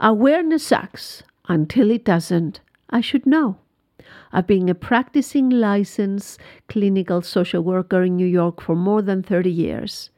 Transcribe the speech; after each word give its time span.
Awareness 0.00 0.66
sucks. 0.66 1.22
Until 1.46 1.90
it 1.90 2.04
doesn't, 2.04 2.60
I 2.88 3.02
should 3.02 3.26
know. 3.26 3.58
I've 4.32 4.46
been 4.46 4.68
a 4.68 4.74
practicing 4.74 5.50
licensed 5.50 6.40
clinical 6.68 7.20
social 7.20 7.62
worker 7.62 8.04
in 8.04 8.16
New 8.16 8.26
York 8.26 8.62
for 8.62 8.74
more 8.74 9.02
than 9.02 9.22
30 9.22 9.50
years. 9.50 10.10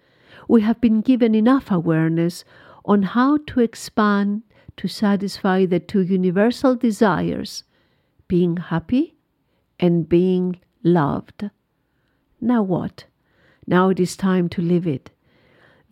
We 0.46 0.60
have 0.60 0.80
been 0.80 1.00
given 1.00 1.34
enough 1.34 1.70
awareness 1.70 2.44
on 2.84 3.02
how 3.02 3.38
to 3.48 3.60
expand 3.60 4.42
to 4.76 4.86
satisfy 4.86 5.66
the 5.66 5.80
two 5.80 6.02
universal 6.02 6.76
desires 6.76 7.64
being 8.28 8.58
happy 8.58 9.16
and 9.80 10.08
being 10.08 10.60
loved. 10.84 11.50
Now 12.40 12.62
what? 12.62 13.06
Now 13.66 13.88
it 13.88 13.98
is 13.98 14.16
time 14.16 14.48
to 14.50 14.62
live 14.62 14.86
it. 14.86 15.10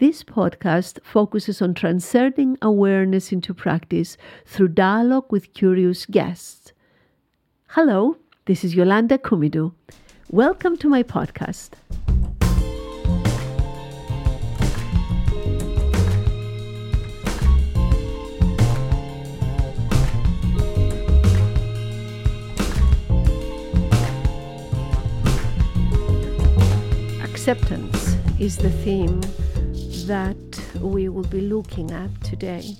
This 0.01 0.25
podcast 0.25 0.99
focuses 1.03 1.61
on 1.61 1.75
transcending 1.75 2.57
awareness 2.63 3.33
into 3.33 3.53
practice 3.53 4.17
through 4.47 4.69
dialogue 4.69 5.27
with 5.31 5.53
curious 5.53 6.07
guests. 6.07 6.73
Hello, 7.67 8.17
this 8.47 8.65
is 8.65 8.75
Yolanda 8.75 9.19
Kumidu. 9.19 9.75
Welcome 10.31 10.79
to 10.79 10.89
my 10.89 11.03
podcast. 11.03 11.73
Acceptance 27.23 28.17
is 28.39 28.57
the 28.57 28.71
theme 28.71 29.21
that 30.11 30.61
we 30.81 31.09
will 31.09 31.29
be 31.29 31.41
looking 31.41 31.93
at 31.93 32.11
today. 32.25 32.75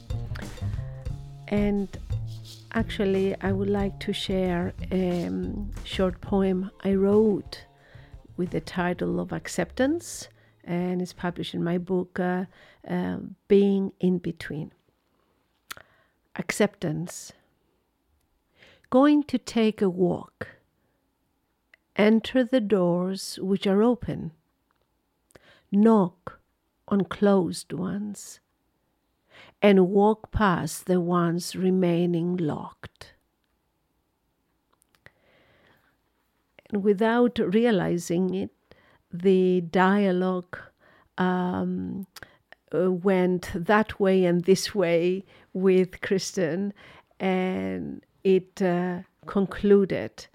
And 1.47 1.87
actually, 2.75 3.37
I 3.41 3.53
would 3.53 3.71
like 3.71 4.01
to 4.01 4.13
share 4.13 4.75
a 4.91 5.27
um, 5.29 5.71
short 5.85 6.21
poem 6.21 6.73
I 6.83 6.95
wrote 6.95 7.67
with 8.37 8.51
the 8.51 8.61
title 8.61 9.21
of 9.21 9.33
Acceptance, 9.33 10.27
and 10.65 11.01
it's 11.01 11.13
published 11.13 11.55
in 11.55 11.63
my 11.63 11.79
book, 11.79 12.19
uh, 12.19 12.47
uh, 12.89 13.19
Being 13.47 13.93
in 14.01 14.19
Between. 14.19 14.73
Acceptance. 16.35 17.33
Going 18.91 19.23
to 19.23 19.39
take 19.39 19.81
a 19.81 19.89
walk. 19.89 20.49
Enter 21.95 22.43
the 22.43 22.61
doors 22.61 23.39
which 23.41 23.69
are 23.69 23.85
open 23.85 24.33
knock 25.73 26.40
on 26.91 27.05
closed 27.05 27.73
ones 27.73 28.41
and 29.63 29.89
walk 29.89 30.31
past 30.33 30.87
the 30.87 31.01
ones 31.01 31.55
remaining 31.55 32.37
locked. 32.37 33.15
And 36.71 36.83
without 36.83 37.39
realizing 37.39 38.35
it, 38.35 38.51
the 39.13 39.61
dialogue 39.61 40.59
um, 41.19 42.07
uh, 42.73 42.91
went 42.91 43.51
that 43.55 43.99
way 43.99 44.25
and 44.25 44.45
this 44.45 44.75
way 44.75 45.25
with 45.53 46.01
Kristin, 46.01 46.73
and 47.19 48.05
it 48.23 48.63
uh, 48.63 49.01
concluded 49.27 50.27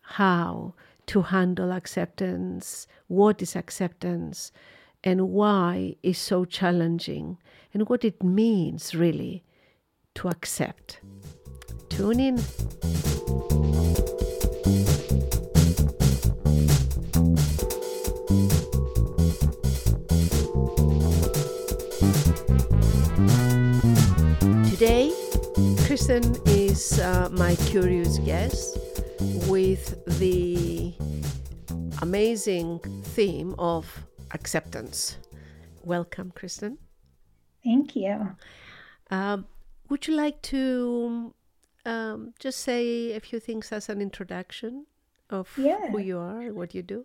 how 0.00 0.74
to 1.06 1.22
handle 1.22 1.72
acceptance, 1.72 2.86
what 3.08 3.42
is 3.42 3.56
acceptance, 3.56 4.52
and 5.02 5.30
why 5.30 5.96
is 6.02 6.18
so 6.18 6.44
challenging 6.44 7.38
and 7.72 7.88
what 7.88 8.04
it 8.04 8.22
means 8.22 8.94
really 8.94 9.42
to 10.14 10.28
accept. 10.28 11.00
Tune 11.88 12.20
in. 12.20 12.36
Today, 24.70 25.12
Kristin 25.84 26.40
is 26.46 26.98
uh, 27.00 27.28
my 27.32 27.54
curious 27.66 28.18
guest 28.18 28.78
with 29.48 30.02
the 30.18 30.94
amazing 32.02 32.78
theme 33.04 33.54
of 33.58 33.86
acceptance. 34.32 35.18
Welcome, 35.82 36.32
Kristin. 36.36 36.76
Thank 37.64 37.96
you. 37.96 38.36
Um, 39.10 39.46
would 39.88 40.06
you 40.06 40.14
like 40.14 40.40
to 40.42 41.34
um, 41.84 42.34
just 42.38 42.60
say 42.60 43.12
a 43.12 43.20
few 43.20 43.40
things 43.40 43.72
as 43.72 43.88
an 43.88 44.00
introduction 44.00 44.86
of 45.30 45.48
yeah. 45.56 45.90
who 45.90 45.98
you 45.98 46.18
are 46.18 46.40
and 46.40 46.54
what 46.54 46.74
you 46.74 46.82
do? 46.82 47.04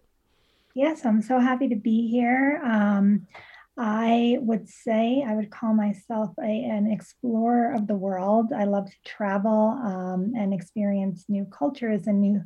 Yes, 0.74 1.06
I'm 1.06 1.22
so 1.22 1.40
happy 1.40 1.69
to 1.69 1.75
be 1.75 2.08
here. 2.09 2.62
Um, 2.63 3.28
I 3.78 4.38
would 4.42 4.69
say 4.69 5.24
I 5.28 5.36
would 5.36 5.50
call 5.50 5.74
myself 5.74 6.31
a, 6.40 6.63
an 6.63 6.90
explorer 6.92 7.74
of 7.74 7.88
the 7.88 7.96
world. 7.96 8.53
I 8.53 8.63
love 8.63 8.90
to 8.90 8.96
travel 9.03 9.78
um, 9.84 10.34
and 10.38 10.53
experience 10.53 11.25
new 11.28 11.46
cultures 11.46 12.07
and 12.07 12.22
new 12.22 12.42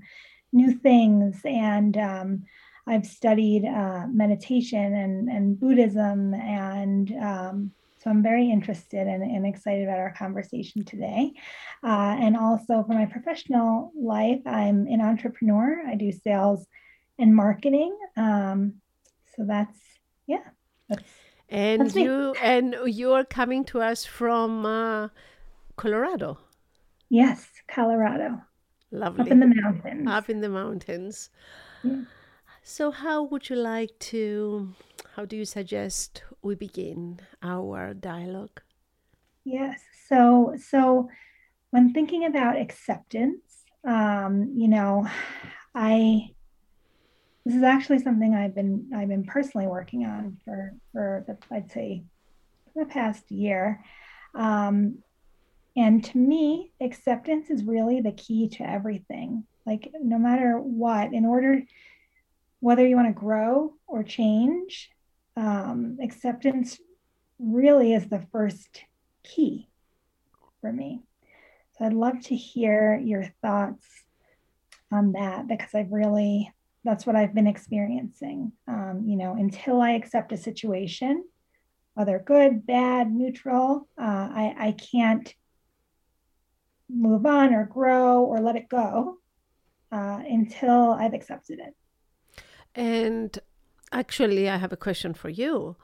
new 0.51 0.71
things. 0.71 1.39
And 1.45 1.97
um, 1.97 2.43
I've 2.89 3.05
studied 3.05 3.65
uh, 3.65 4.07
meditation 4.11 4.95
and, 4.95 5.29
and 5.29 5.59
Buddhism, 5.59 6.33
and 6.33 7.11
um, 7.21 7.71
so 7.99 8.09
I'm 8.09 8.23
very 8.23 8.49
interested 8.49 9.07
and, 9.07 9.21
and, 9.21 9.45
excited 9.45 9.83
about 9.83 9.99
our 9.99 10.13
conversation 10.17 10.83
today. 10.85 11.33
Uh, 11.83 12.15
and 12.17 12.35
also 12.35 12.83
for 12.87 12.93
my 12.93 13.05
professional 13.05 13.91
life, 13.95 14.41
I'm 14.45 14.87
an 14.87 15.01
entrepreneur. 15.01 15.83
I 15.85 15.95
do 15.95 16.11
sales 16.11 16.65
and 17.19 17.35
marketing. 17.35 17.95
Um, 18.17 18.75
so 19.35 19.43
that's 19.45 19.77
yeah. 20.27 20.45
That's, 20.87 21.03
and 21.49 21.81
that's 21.81 21.95
you 21.95 22.33
and 22.41 22.75
you're 22.85 23.25
coming 23.25 23.65
to 23.65 23.81
us 23.81 24.05
from 24.05 24.65
uh, 24.65 25.09
Colorado. 25.75 26.39
Yes, 27.09 27.47
Colorado. 27.67 28.41
Lovely. 28.91 29.21
Up 29.21 29.27
in 29.27 29.39
the 29.41 29.47
mountains. 29.47 30.07
Up 30.07 30.29
in 30.29 30.41
the 30.41 30.49
mountains. 30.49 31.29
Yeah. 31.83 32.01
So, 32.63 32.91
how 32.91 33.23
would 33.23 33.49
you 33.49 33.55
like 33.55 33.97
to, 33.99 34.73
how 35.15 35.25
do 35.25 35.35
you 35.35 35.45
suggest 35.45 36.23
we 36.41 36.55
begin 36.55 37.19
our 37.41 37.93
dialogue? 37.93 38.61
Yes. 39.43 39.79
So, 40.07 40.55
so 40.69 41.09
when 41.71 41.93
thinking 41.93 42.25
about 42.25 42.57
acceptance, 42.57 43.63
um, 43.85 44.53
you 44.55 44.67
know, 44.67 45.07
I, 45.73 46.29
this 47.45 47.55
is 47.55 47.63
actually 47.63 47.99
something 47.99 48.35
I've 48.35 48.53
been, 48.53 48.89
I've 48.95 49.07
been 49.07 49.23
personally 49.25 49.67
working 49.67 50.05
on 50.05 50.37
for, 50.45 50.73
for 50.91 51.23
the, 51.27 51.37
I'd 51.51 51.71
say, 51.71 52.03
the 52.75 52.85
past 52.85 53.31
year. 53.31 53.83
Um, 54.35 54.99
and 55.75 56.03
to 56.03 56.17
me, 56.17 56.71
acceptance 56.81 57.49
is 57.49 57.63
really 57.63 58.01
the 58.01 58.11
key 58.11 58.49
to 58.49 58.69
everything. 58.69 59.45
Like, 59.65 59.91
no 60.01 60.17
matter 60.19 60.59
what, 60.59 61.13
in 61.13 61.25
order 61.25 61.63
whether 62.59 62.85
you 62.85 62.95
want 62.95 63.07
to 63.07 63.13
grow 63.13 63.73
or 63.87 64.03
change, 64.03 64.89
um, 65.35 65.97
acceptance 66.01 66.79
really 67.39 67.93
is 67.93 68.07
the 68.09 68.25
first 68.31 68.83
key 69.23 69.69
for 70.61 70.71
me. 70.71 71.01
So 71.77 71.85
I'd 71.85 71.93
love 71.93 72.19
to 72.25 72.35
hear 72.35 72.97
your 72.97 73.25
thoughts 73.41 73.85
on 74.91 75.13
that 75.13 75.47
because 75.47 75.73
I've 75.73 75.91
really, 75.91 76.51
that's 76.83 77.05
what 77.05 77.15
I've 77.15 77.33
been 77.33 77.47
experiencing. 77.47 78.51
Um, 78.67 79.03
you 79.05 79.15
know, 79.15 79.33
until 79.33 79.81
I 79.81 79.91
accept 79.91 80.33
a 80.33 80.37
situation, 80.37 81.23
whether 81.93 82.19
good, 82.19 82.65
bad, 82.65 83.11
neutral, 83.11 83.87
uh, 83.97 84.03
I, 84.03 84.55
I 84.57 84.71
can't 84.73 85.33
move 86.89 87.25
on 87.25 87.53
or 87.53 87.65
grow 87.65 88.23
or 88.23 88.39
let 88.39 88.55
it 88.55 88.67
go 88.67 89.17
uh, 89.91 90.19
until 90.27 90.91
I've 90.91 91.13
accepted 91.13 91.59
it. 91.59 91.75
And 92.75 93.37
actually, 93.91 94.49
I 94.49 94.57
have 94.57 94.73
a 94.73 94.77
question 94.77 95.13
for 95.13 95.29
you. 95.29 95.75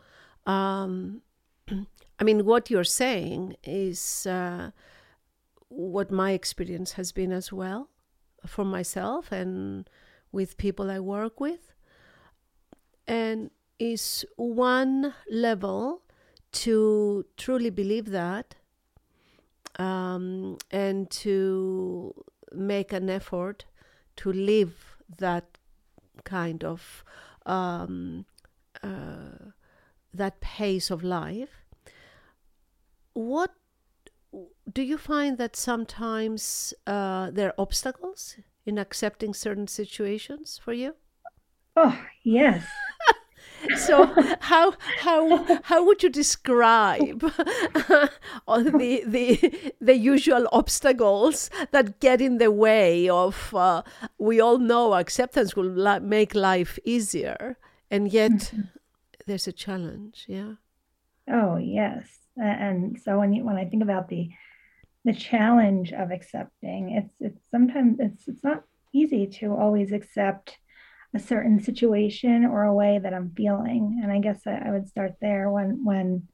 Um, 0.46 1.22
I 2.20 2.24
mean, 2.24 2.46
what 2.46 2.70
you're 2.70 2.84
saying 2.84 3.58
is 3.64 4.26
uh, 4.26 4.72
what 5.68 6.12
my 6.12 6.32
experience 6.32 6.94
has 6.94 7.12
been 7.12 7.32
as 7.32 7.52
well 7.52 7.90
for 8.46 8.64
myself 8.64 9.32
and 9.32 9.90
with 10.32 10.58
people 10.58 10.90
I 10.90 11.00
work 11.00 11.40
with. 11.40 11.74
And 13.08 13.52
is 13.78 14.26
one 14.38 15.14
level 15.30 16.02
to 16.52 17.26
truly 17.38 17.70
believe 17.70 18.12
that 18.12 18.56
um, 19.78 20.58
and 20.72 21.10
to 21.12 22.14
make 22.54 22.94
an 22.94 23.10
effort 23.10 23.66
to 24.16 24.32
live 24.32 24.98
that 25.18 25.58
kind 26.26 26.64
of 26.64 27.04
um, 27.46 28.26
uh, 28.84 29.52
that 30.14 30.42
pace 30.42 30.92
of 30.92 31.04
life. 31.04 31.64
What 33.14 33.52
do 34.72 34.82
you 34.82 34.98
find 34.98 35.38
that 35.38 35.56
sometimes 35.56 36.74
uh, 36.86 37.32
there 37.32 37.50
are 37.50 37.56
obstacles 37.58 38.36
in 38.66 38.78
accepting 38.78 39.34
certain 39.34 39.68
situations 39.68 40.60
for 40.62 40.74
you? 40.74 40.96
Oh, 41.76 41.98
yes. 42.24 42.66
So 43.78 44.06
how 44.40 44.74
how 45.00 45.44
how 45.64 45.86
would 45.86 46.04
you 46.04 46.10
describe 46.10 47.20
the 48.48 49.04
the 49.06 49.72
the 49.82 49.96
usual 49.96 50.48
obstacles 50.52 51.50
that 51.72 52.00
get 52.00 52.22
in 52.22 52.38
the 52.38 52.52
way 52.52 53.10
of 53.10 53.54
uh, 53.56 53.82
we 54.18 54.40
all 54.40 54.58
know 54.58 54.94
acceptance 54.94 55.56
will 55.56 55.66
li- 55.66 56.00
make 56.00 56.36
life 56.36 56.80
easier 56.86 57.58
and 57.90 58.12
yet 58.12 58.32
mm-hmm. 58.32 58.62
there's 59.26 59.48
a 59.48 59.52
challenge 59.52 60.26
yeah 60.28 60.54
oh 61.32 61.58
yes 61.58 62.08
and 62.38 63.00
so 63.00 63.20
when 63.20 63.34
you 63.34 63.44
when 63.44 63.56
i 63.56 63.66
think 63.66 63.84
about 63.84 64.10
the 64.10 64.30
the 65.06 65.14
challenge 65.14 65.94
of 65.94 66.12
accepting 66.12 66.92
it's 66.92 67.16
it's 67.20 67.42
sometimes 67.52 67.98
it's 68.00 68.28
it's 68.28 68.44
not 68.44 68.64
easy 68.94 69.28
to 69.28 69.54
always 69.54 69.92
accept 69.92 70.58
a 71.16 71.20
certain 71.20 71.64
situation 71.64 72.46
or 72.46 72.64
a 72.64 72.74
way 72.74 73.00
that 73.02 73.14
I'm 73.14 73.32
feeling. 73.32 74.02
And 74.04 74.12
I 74.12 74.20
guess 74.20 74.42
I, 74.46 74.64
I 74.68 74.72
would 74.72 74.88
start 74.88 75.14
there 75.22 75.50
when 75.50 75.86
when 75.86 76.28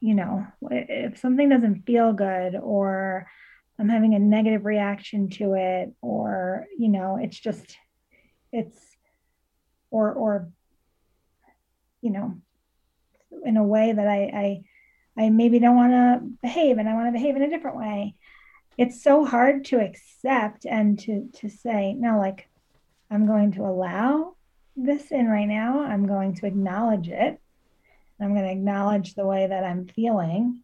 you 0.00 0.14
know, 0.14 0.46
if 0.70 1.18
something 1.18 1.48
doesn't 1.48 1.86
feel 1.86 2.12
good 2.12 2.56
or 2.56 3.26
I'm 3.78 3.88
having 3.88 4.14
a 4.14 4.18
negative 4.18 4.64
reaction 4.64 5.30
to 5.30 5.54
it 5.54 5.94
or, 6.02 6.66
you 6.78 6.88
know, 6.88 7.18
it's 7.20 7.38
just 7.38 7.76
it's 8.52 8.78
or 9.90 10.12
or 10.12 10.50
you 12.00 12.10
know, 12.10 12.34
in 13.44 13.56
a 13.56 13.64
way 13.64 13.92
that 13.92 14.08
I 14.08 14.62
I 15.16 15.24
I 15.26 15.30
maybe 15.30 15.58
don't 15.58 15.76
want 15.76 15.92
to 15.92 16.28
behave 16.42 16.78
and 16.78 16.88
I 16.88 16.94
want 16.94 17.08
to 17.08 17.12
behave 17.12 17.36
in 17.36 17.42
a 17.42 17.50
different 17.50 17.76
way. 17.76 18.14
It's 18.76 19.02
so 19.02 19.24
hard 19.24 19.66
to 19.66 19.80
accept 19.80 20.64
and 20.64 20.98
to 21.00 21.28
to 21.40 21.50
say, 21.50 21.92
no, 21.94 22.18
like 22.18 22.48
I'm 23.10 23.26
going 23.26 23.52
to 23.52 23.62
allow 23.62 24.34
this 24.76 25.10
in 25.10 25.26
right 25.26 25.46
now. 25.46 25.80
I'm 25.80 26.06
going 26.06 26.34
to 26.36 26.46
acknowledge 26.46 27.08
it. 27.08 27.40
I'm 28.20 28.32
going 28.32 28.44
to 28.44 28.52
acknowledge 28.52 29.14
the 29.14 29.26
way 29.26 29.46
that 29.46 29.64
I'm 29.64 29.86
feeling 29.86 30.62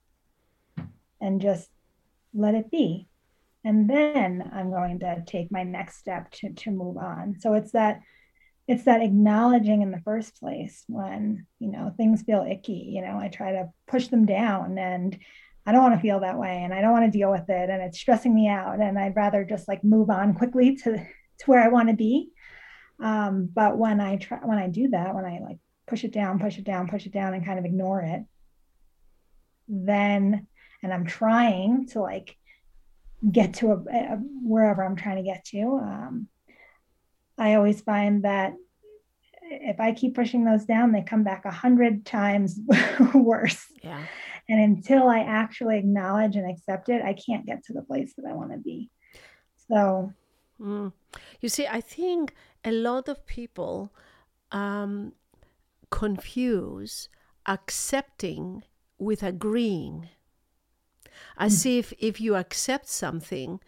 and 1.21 1.41
just 1.41 1.69
let 2.35 2.55
it 2.55 2.71
be. 2.71 3.09
And 3.65 3.91
then 3.91 4.51
I'm 4.55 4.71
going 4.71 5.01
to 5.01 5.23
take 5.27 5.53
my 5.53 5.65
next 5.65 5.99
step 5.99 6.31
to, 6.33 6.53
to 6.53 6.71
move 6.71 6.97
on. 6.97 7.37
So 7.41 7.55
it's 7.55 7.73
that 7.73 8.01
it's 8.71 8.85
that 8.85 9.03
acknowledging 9.03 9.83
in 9.83 9.91
the 9.91 10.01
first 10.05 10.39
place 10.39 10.85
when 10.87 11.45
you 11.59 11.73
know 11.73 11.93
things 11.97 12.23
feel 12.23 12.47
icky 12.49 12.89
you 12.95 13.03
know 13.03 13.19
i 13.19 13.27
try 13.27 13.51
to 13.51 13.69
push 13.89 14.07
them 14.09 14.27
down 14.27 14.79
and 14.79 15.19
i 15.67 15.73
don't 15.73 15.83
want 15.83 15.95
to 15.95 16.01
feel 16.01 16.21
that 16.21 16.39
way 16.39 16.63
and 16.63 16.73
i 16.73 16.81
don't 16.81 16.93
want 16.93 17.05
to 17.05 17.19
deal 17.19 17.33
with 17.33 17.49
it 17.49 17.69
and 17.69 17.83
it's 17.83 17.99
stressing 17.99 18.33
me 18.33 18.47
out 18.47 18.79
and 18.79 18.97
i'd 18.97 19.17
rather 19.17 19.45
just 19.45 19.67
like 19.67 19.83
move 19.83 20.09
on 20.09 20.35
quickly 20.35 20.77
to 20.77 21.05
to 21.41 21.51
where 21.51 21.63
i 21.63 21.69
want 21.69 21.89
to 21.89 21.97
be 21.97 22.31
um, 23.01 23.49
but 23.53 23.79
when 23.79 24.01
I 24.01 24.17
try, 24.17 24.39
when 24.39 24.59
I 24.59 24.69
do 24.69 24.89
that, 24.89 25.15
when 25.15 25.25
I 25.25 25.41
like 25.43 25.59
push 25.87 26.05
it 26.05 26.13
down, 26.13 26.39
push 26.39 26.59
it 26.59 26.65
down, 26.65 26.89
push 26.89 27.07
it 27.07 27.13
down, 27.13 27.35
and 27.35 27.45
kind 27.45 27.59
of 27.59 27.65
ignore 27.65 28.03
it, 28.03 28.23
then, 29.69 30.47
and 30.83 30.93
I'm 30.93 31.07
trying 31.07 31.87
to 31.89 32.01
like 32.01 32.37
get 33.31 33.55
to 33.55 33.73
a, 33.73 33.77
a 33.77 34.17
wherever 34.43 34.85
I'm 34.85 34.97
trying 34.97 35.17
to 35.17 35.23
get 35.23 35.45
to. 35.47 35.81
Um, 35.83 36.29
I 37.39 37.55
always 37.55 37.81
find 37.81 38.25
that 38.25 38.53
if 39.43 39.81
I 39.81 39.93
keep 39.93 40.15
pushing 40.15 40.45
those 40.45 40.65
down, 40.65 40.93
they 40.93 41.03
come 41.03 41.25
back 41.25 41.47
a 41.47 41.51
hundred 41.51 42.05
times 42.05 42.61
worse. 43.15 43.65
Yeah. 43.83 44.05
And 44.49 44.61
until 44.61 45.09
I 45.09 45.21
actually 45.21 45.79
acknowledge 45.79 46.37
and 46.37 46.51
accept 46.51 46.89
it, 46.89 47.03
I 47.03 47.15
can't 47.15 47.47
get 47.47 47.65
to 47.65 47.73
the 47.73 47.83
place 47.83 48.13
that 48.17 48.29
I 48.29 48.35
want 48.35 48.53
to 48.53 48.59
be. 48.59 48.91
So, 49.69 50.13
mm. 50.61 50.93
You 51.41 51.49
see, 51.49 51.67
I 51.67 51.81
think 51.81 52.35
a 52.65 52.73
lot 52.73 53.09
of 53.09 53.27
people 53.27 53.93
um, 54.53 55.13
confuse 55.91 57.09
accepting 57.47 58.65
with 58.99 59.23
agreeing. 59.23 60.09
As 61.37 61.65
mm. 61.65 61.79
if 61.79 61.93
if 61.99 62.21
you 62.21 62.37
accept 62.37 62.89
something, 62.89 63.61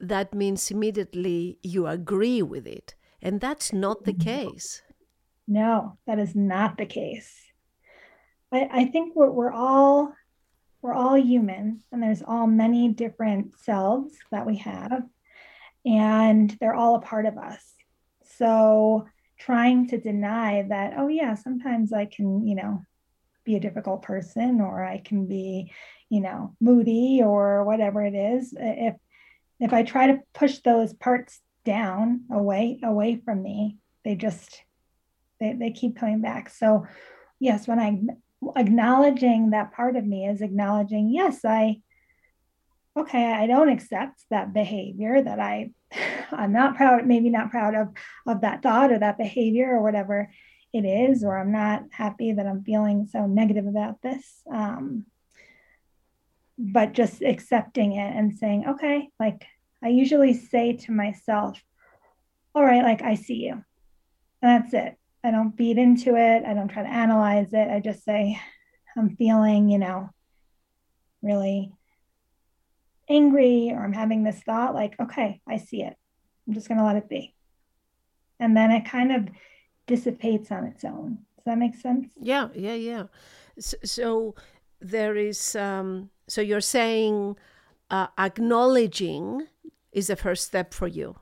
that 0.00 0.34
means 0.34 0.70
immediately 0.70 1.58
you 1.62 1.86
agree 1.86 2.42
with 2.42 2.66
it. 2.66 2.94
And 3.20 3.40
that's 3.40 3.72
not 3.72 4.04
the 4.04 4.12
case. 4.12 4.82
No, 5.46 5.98
that 6.06 6.18
is 6.18 6.34
not 6.36 6.76
the 6.76 6.86
case. 6.86 7.34
I, 8.52 8.68
I 8.70 8.84
think 8.86 9.16
we're, 9.16 9.30
we're 9.30 9.52
all 9.52 10.12
we're 10.80 10.94
all 10.94 11.16
human 11.16 11.82
and 11.90 12.02
there's 12.02 12.22
all 12.22 12.46
many 12.46 12.88
different 12.88 13.58
selves 13.58 14.14
that 14.30 14.46
we 14.46 14.56
have 14.58 15.02
and 15.88 16.56
they're 16.60 16.74
all 16.74 16.96
a 16.96 17.00
part 17.00 17.26
of 17.26 17.38
us 17.38 17.74
so 18.38 19.08
trying 19.38 19.88
to 19.88 19.98
deny 19.98 20.64
that, 20.68 20.94
oh, 20.96 21.08
yeah, 21.08 21.34
sometimes 21.34 21.92
I 21.92 22.06
can, 22.06 22.46
you 22.46 22.54
know, 22.54 22.82
be 23.44 23.56
a 23.56 23.60
difficult 23.60 24.02
person 24.02 24.60
or 24.60 24.84
I 24.84 24.98
can 24.98 25.26
be, 25.26 25.72
you 26.08 26.20
know, 26.20 26.54
moody 26.60 27.22
or 27.22 27.64
whatever 27.64 28.04
it 28.04 28.14
is. 28.14 28.54
If 28.56 28.94
if 29.60 29.72
I 29.72 29.82
try 29.82 30.08
to 30.08 30.20
push 30.34 30.58
those 30.58 30.92
parts 30.92 31.40
down 31.64 32.24
away 32.30 32.78
away 32.82 33.16
from 33.24 33.42
me, 33.42 33.78
they 34.04 34.14
just 34.14 34.62
they, 35.40 35.54
they 35.54 35.70
keep 35.70 35.96
coming 35.96 36.20
back. 36.20 36.50
So 36.50 36.86
yes, 37.40 37.66
when 37.66 37.80
I 37.80 38.00
acknowledging 38.56 39.50
that 39.50 39.72
part 39.72 39.96
of 39.96 40.06
me 40.06 40.26
is 40.26 40.42
acknowledging, 40.42 41.10
yes, 41.10 41.44
I 41.44 41.80
okay, 42.96 43.32
I 43.32 43.46
don't 43.46 43.68
accept 43.68 44.24
that 44.30 44.52
behavior 44.52 45.22
that 45.22 45.40
I 45.40 45.70
I'm 46.32 46.52
not 46.52 46.76
proud, 46.76 47.06
maybe 47.06 47.30
not 47.30 47.50
proud 47.50 47.74
of 47.74 47.88
of 48.26 48.42
that 48.42 48.62
thought 48.62 48.92
or 48.92 48.98
that 48.98 49.18
behavior 49.18 49.70
or 49.70 49.82
whatever 49.82 50.30
it 50.72 50.84
is, 50.84 51.24
or 51.24 51.38
I'm 51.38 51.52
not 51.52 51.84
happy 51.90 52.32
that 52.32 52.46
I'm 52.46 52.62
feeling 52.62 53.08
so 53.10 53.26
negative 53.26 53.66
about 53.66 54.02
this. 54.02 54.42
Um, 54.52 55.06
but 56.58 56.92
just 56.92 57.22
accepting 57.22 57.92
it 57.92 58.16
and 58.16 58.36
saying, 58.36 58.64
okay, 58.68 59.08
like 59.18 59.46
I 59.82 59.88
usually 59.88 60.34
say 60.34 60.74
to 60.74 60.92
myself, 60.92 61.62
all 62.54 62.64
right, 62.64 62.82
like 62.82 63.02
I 63.02 63.14
see 63.14 63.46
you. 63.46 63.52
And 64.42 64.62
that's 64.62 64.74
it. 64.74 64.96
I 65.24 65.30
don't 65.30 65.56
beat 65.56 65.78
into 65.78 66.16
it. 66.16 66.44
I 66.44 66.54
don't 66.54 66.68
try 66.68 66.82
to 66.82 66.88
analyze 66.88 67.52
it. 67.52 67.68
I 67.70 67.80
just 67.80 68.04
say, 68.04 68.40
I'm 68.96 69.16
feeling, 69.16 69.68
you 69.68 69.78
know, 69.78 70.10
really 71.22 71.72
angry 73.08 73.70
or 73.72 73.84
I'm 73.84 73.92
having 73.92 74.22
this 74.22 74.40
thought, 74.40 74.74
like, 74.74 74.94
okay, 75.00 75.40
I 75.46 75.56
see 75.56 75.82
it. 75.82 75.94
I'm 76.46 76.54
just 76.54 76.68
going 76.68 76.78
to 76.78 76.84
let 76.84 76.96
it 76.96 77.08
be. 77.08 77.34
And 78.40 78.56
then 78.56 78.70
it 78.70 78.84
kind 78.84 79.12
of 79.12 79.28
dissipates 79.86 80.50
on 80.50 80.64
its 80.64 80.84
own. 80.84 81.18
Does 81.36 81.44
that 81.46 81.58
make 81.58 81.74
sense? 81.74 82.08
Yeah, 82.20 82.48
yeah, 82.54 82.74
yeah. 82.74 83.04
So, 83.58 83.76
so 83.84 84.34
there 84.80 85.16
is, 85.16 85.56
um, 85.56 86.10
so 86.28 86.40
you're 86.40 86.60
saying 86.60 87.36
uh, 87.90 88.08
acknowledging 88.18 89.46
is 89.92 90.08
the 90.08 90.16
first 90.16 90.46
step 90.46 90.72
for 90.72 90.86
you. 90.86 91.16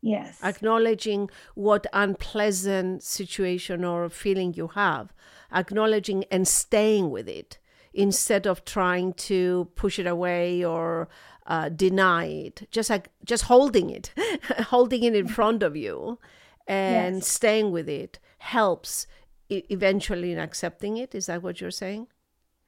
Yes. 0.00 0.42
Acknowledging 0.42 1.30
what 1.54 1.86
unpleasant 1.92 3.04
situation 3.04 3.84
or 3.84 4.08
feeling 4.08 4.52
you 4.54 4.68
have, 4.68 5.12
acknowledging 5.54 6.24
and 6.30 6.48
staying 6.48 7.10
with 7.10 7.28
it 7.28 7.58
instead 7.94 8.46
of 8.46 8.64
trying 8.64 9.12
to 9.12 9.68
push 9.74 9.98
it 9.98 10.06
away 10.06 10.64
or 10.64 11.08
uh, 11.46 11.68
deny 11.68 12.26
it. 12.26 12.68
Just 12.70 12.90
like 12.90 13.10
just 13.24 13.44
holding 13.44 13.90
it, 13.90 14.12
holding 14.68 15.02
it 15.04 15.14
in 15.14 15.28
front 15.38 15.62
of 15.62 15.76
you, 15.76 16.18
and 16.66 17.16
yes. 17.16 17.28
staying 17.28 17.70
with 17.70 17.88
it 17.88 18.18
helps 18.38 19.06
eventually 19.48 20.32
in 20.32 20.38
accepting 20.38 20.96
it. 20.96 21.14
Is 21.14 21.26
that 21.26 21.42
what 21.42 21.60
you're 21.60 21.70
saying? 21.70 22.06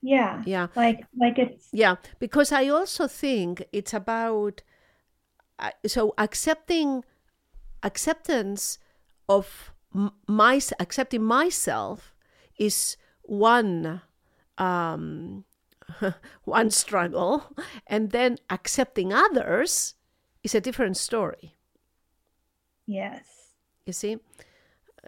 Yeah. 0.02 0.42
Yeah. 0.44 0.66
Like 0.76 1.06
like 1.18 1.38
it's 1.38 1.68
yeah 1.72 1.96
because 2.18 2.52
I 2.52 2.68
also 2.68 3.06
think 3.06 3.64
it's 3.72 3.94
about 3.94 4.62
uh, 5.58 5.70
so 5.86 6.12
accepting 6.18 7.04
acceptance 7.82 8.78
of 9.28 9.72
my 10.26 10.60
accepting 10.78 11.22
myself 11.22 12.14
is 12.58 12.96
one 13.22 14.02
um, 14.58 15.44
one 16.44 16.70
struggle, 16.70 17.54
and 17.86 18.10
then 18.10 18.38
accepting 18.50 19.12
others 19.12 19.94
is 20.42 20.54
a 20.54 20.60
different 20.60 20.96
story. 20.96 21.54
Yes. 22.86 23.24
You 23.86 23.92
see? 23.92 24.18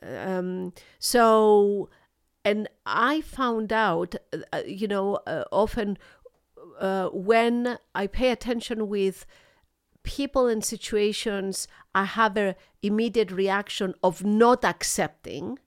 Um, 0.03 0.73
so, 0.99 1.89
and 2.45 2.69
I 2.85 3.21
found 3.23 3.73
out, 3.73 4.15
uh, 4.53 4.63
you 4.67 4.89
know, 4.89 5.17
uh, 5.27 5.45
often 5.51 5.99
uh, 6.79 7.09
when 7.09 7.79
I 7.95 8.07
pay 8.07 8.31
attention 8.31 8.89
with 8.89 9.27
people 10.03 10.47
and 10.47 10.65
situations, 10.65 11.67
I 11.95 12.05
have 12.05 12.37
an 12.37 12.55
immediate 12.83 13.31
reaction 13.31 13.95
of 14.03 14.25
not 14.25 14.65
accepting. 14.65 15.59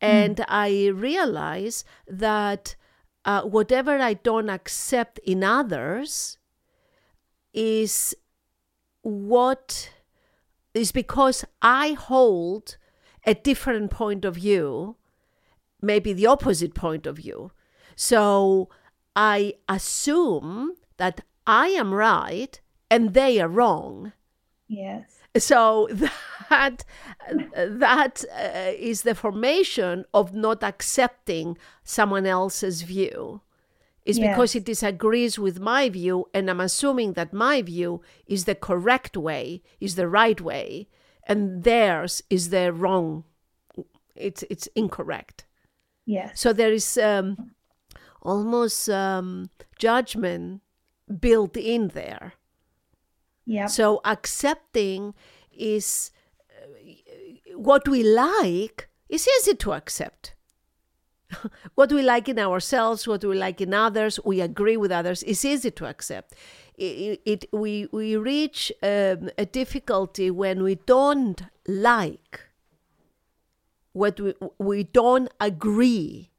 And 0.00 0.36
mm. 0.36 0.44
I 0.48 0.88
realize 0.88 1.84
that 2.06 2.76
uh, 3.24 3.42
whatever 3.42 3.98
I 3.98 4.14
don't 4.14 4.50
accept 4.50 5.18
in 5.20 5.42
others 5.42 6.38
is 7.52 8.14
what 9.02 9.90
is 10.74 10.92
because 10.92 11.44
I 11.62 11.92
hold 11.92 12.76
a 13.24 13.34
different 13.34 13.90
point 13.90 14.24
of 14.24 14.34
view, 14.34 14.96
maybe 15.80 16.12
the 16.12 16.26
opposite 16.26 16.74
point 16.74 17.06
of 17.06 17.16
view. 17.16 17.52
So 17.96 18.68
I 19.14 19.54
assume 19.68 20.74
that 20.96 21.20
I 21.46 21.68
am 21.68 21.94
right 21.94 22.60
and 22.90 23.14
they 23.14 23.40
are 23.40 23.48
wrong. 23.48 24.12
Yes. 24.68 25.20
So 25.36 25.88
that 26.50 26.84
that 27.56 28.24
uh, 28.32 28.72
is 28.76 29.02
the 29.02 29.14
formation 29.14 30.04
of 30.12 30.34
not 30.34 30.62
accepting 30.62 31.58
someone 31.82 32.26
else's 32.26 32.82
view. 32.82 33.40
Is 34.04 34.18
Yes. 34.18 34.34
because 34.34 34.54
it 34.54 34.64
disagrees 34.64 35.38
with 35.38 35.58
my 35.60 35.88
view, 35.88 36.26
and 36.34 36.50
I'm 36.50 36.60
assuming 36.60 37.14
that 37.14 37.32
my 37.32 37.62
view 37.62 38.02
is 38.26 38.44
the 38.44 38.54
correct 38.54 39.16
way, 39.16 39.62
is 39.80 39.94
the 39.94 40.08
right 40.08 40.38
way, 40.38 40.88
and 41.26 41.64
theirs 41.64 42.22
is 42.28 42.50
the 42.50 42.70
wrong. 42.70 43.24
It's 44.14 44.44
it's 44.50 44.68
incorrect. 44.74 45.46
Yes. 46.04 46.38
So 46.38 46.52
there 46.52 46.72
is 46.72 46.98
um, 46.98 47.54
almost 48.20 48.90
um, 48.90 49.48
judgment 49.78 50.60
built 51.20 51.56
in 51.56 51.88
there. 51.88 52.34
Yep. 53.46 53.70
So 53.70 54.00
accepting 54.04 55.14
is 55.52 56.10
uh, 56.50 56.66
what 57.56 57.86
we 57.88 58.02
like 58.02 58.88
is 59.08 59.28
easy 59.38 59.54
to 59.54 59.72
accept. 59.72 60.34
what 61.74 61.92
we 61.92 62.02
like 62.02 62.28
in 62.28 62.38
ourselves, 62.38 63.06
what 63.06 63.24
we 63.24 63.36
like 63.36 63.60
in 63.60 63.74
others, 63.74 64.18
we 64.24 64.40
agree 64.40 64.76
with 64.76 64.90
others 64.90 65.22
is 65.22 65.44
easy 65.44 65.70
to 65.72 65.86
accept. 65.86 66.34
It, 66.76 67.20
it 67.24 67.44
we 67.52 67.88
we 67.92 68.16
reach 68.16 68.72
um, 68.82 69.30
a 69.38 69.46
difficulty 69.46 70.30
when 70.30 70.62
we 70.62 70.74
don't 70.74 71.40
like 71.68 72.40
what 73.92 74.18
we 74.18 74.34
we 74.58 74.84
don't 74.84 75.30
agree. 75.40 76.30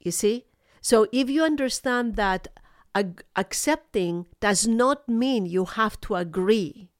You 0.00 0.10
see, 0.10 0.46
so 0.80 1.06
if 1.12 1.30
you 1.30 1.44
understand 1.44 2.16
that 2.16 2.48
ag- 2.94 3.24
accepting 3.36 4.26
does 4.40 4.66
not 4.66 5.08
mean 5.08 5.46
you 5.46 5.64
have 5.64 6.00
to 6.02 6.14
agree. 6.16 6.90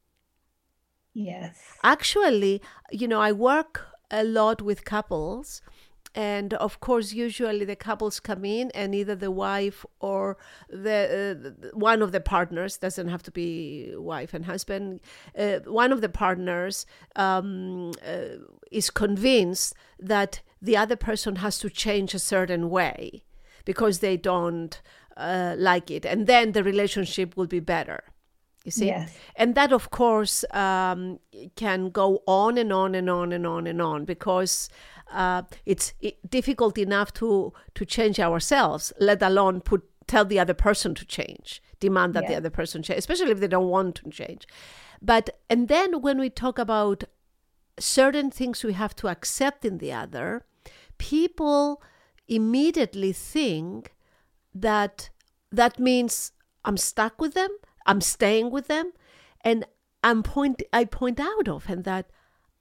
yes. 1.12 1.58
Actually, 1.82 2.62
you 2.90 3.08
know, 3.08 3.20
I 3.20 3.32
work 3.32 3.86
a 4.10 4.24
lot 4.24 4.62
with 4.62 4.84
couples. 4.84 5.62
And 6.12 6.54
of 6.54 6.80
course, 6.80 7.12
usually 7.12 7.64
the 7.64 7.76
couples 7.76 8.18
come 8.18 8.44
in, 8.44 8.72
and 8.72 8.96
either 8.96 9.14
the 9.14 9.30
wife 9.30 9.86
or 10.00 10.36
the 10.68 11.62
uh, 11.62 11.68
one 11.72 12.02
of 12.02 12.10
the 12.10 12.18
partners 12.20 12.78
doesn't 12.78 13.06
have 13.06 13.22
to 13.22 13.30
be 13.30 13.92
wife 13.94 14.34
and 14.34 14.44
husband. 14.44 15.00
Uh, 15.38 15.60
one 15.66 15.92
of 15.92 16.00
the 16.00 16.08
partners 16.08 16.84
um, 17.14 17.92
uh, 18.04 18.42
is 18.72 18.90
convinced 18.90 19.72
that 20.00 20.40
the 20.60 20.76
other 20.76 20.96
person 20.96 21.36
has 21.36 21.58
to 21.60 21.70
change 21.70 22.12
a 22.12 22.18
certain 22.18 22.70
way 22.70 23.22
because 23.64 24.00
they 24.00 24.16
don't 24.16 24.82
uh, 25.20 25.54
like 25.58 25.90
it, 25.90 26.04
and 26.04 26.26
then 26.26 26.52
the 26.52 26.64
relationship 26.64 27.36
will 27.36 27.46
be 27.46 27.60
better. 27.60 28.02
You 28.64 28.70
see? 28.70 28.86
Yes. 28.86 29.16
And 29.36 29.54
that, 29.54 29.72
of 29.72 29.90
course, 29.90 30.44
um, 30.50 31.18
can 31.56 31.90
go 31.90 32.22
on 32.26 32.58
and 32.58 32.72
on 32.72 32.94
and 32.94 33.08
on 33.08 33.32
and 33.32 33.46
on 33.46 33.66
and 33.66 33.80
on 33.80 34.04
because 34.04 34.68
uh, 35.12 35.42
it's 35.64 35.94
difficult 36.28 36.76
enough 36.76 37.12
to 37.14 37.52
to 37.74 37.84
change 37.84 38.20
ourselves, 38.20 38.92
let 39.00 39.22
alone 39.22 39.60
put 39.60 39.82
tell 40.06 40.24
the 40.24 40.40
other 40.40 40.54
person 40.54 40.94
to 40.94 41.04
change, 41.06 41.62
demand 41.78 42.14
that 42.14 42.26
the 42.26 42.34
other 42.34 42.50
person 42.50 42.82
change, 42.82 42.98
especially 42.98 43.30
if 43.30 43.40
they 43.40 43.48
don't 43.48 43.68
want 43.68 43.94
to 43.96 44.10
change. 44.10 44.46
But 45.00 45.30
and 45.48 45.68
then 45.68 46.02
when 46.02 46.18
we 46.18 46.28
talk 46.30 46.58
about 46.58 47.04
certain 47.78 48.30
things 48.30 48.62
we 48.62 48.74
have 48.74 48.94
to 48.96 49.08
accept 49.08 49.64
in 49.64 49.78
the 49.78 49.92
other, 49.92 50.44
people 50.98 51.82
immediately 52.28 53.12
think 53.12 53.94
that 54.54 55.10
that 55.52 55.78
means 55.78 56.32
I'm 56.64 56.76
stuck 56.76 57.20
with 57.20 57.34
them, 57.34 57.50
I'm 57.86 58.00
staying 58.00 58.50
with 58.50 58.68
them, 58.68 58.92
and 59.42 59.64
I'm 60.02 60.22
point 60.22 60.62
I 60.72 60.84
point 60.84 61.20
out 61.20 61.48
often 61.48 61.82
that 61.82 62.10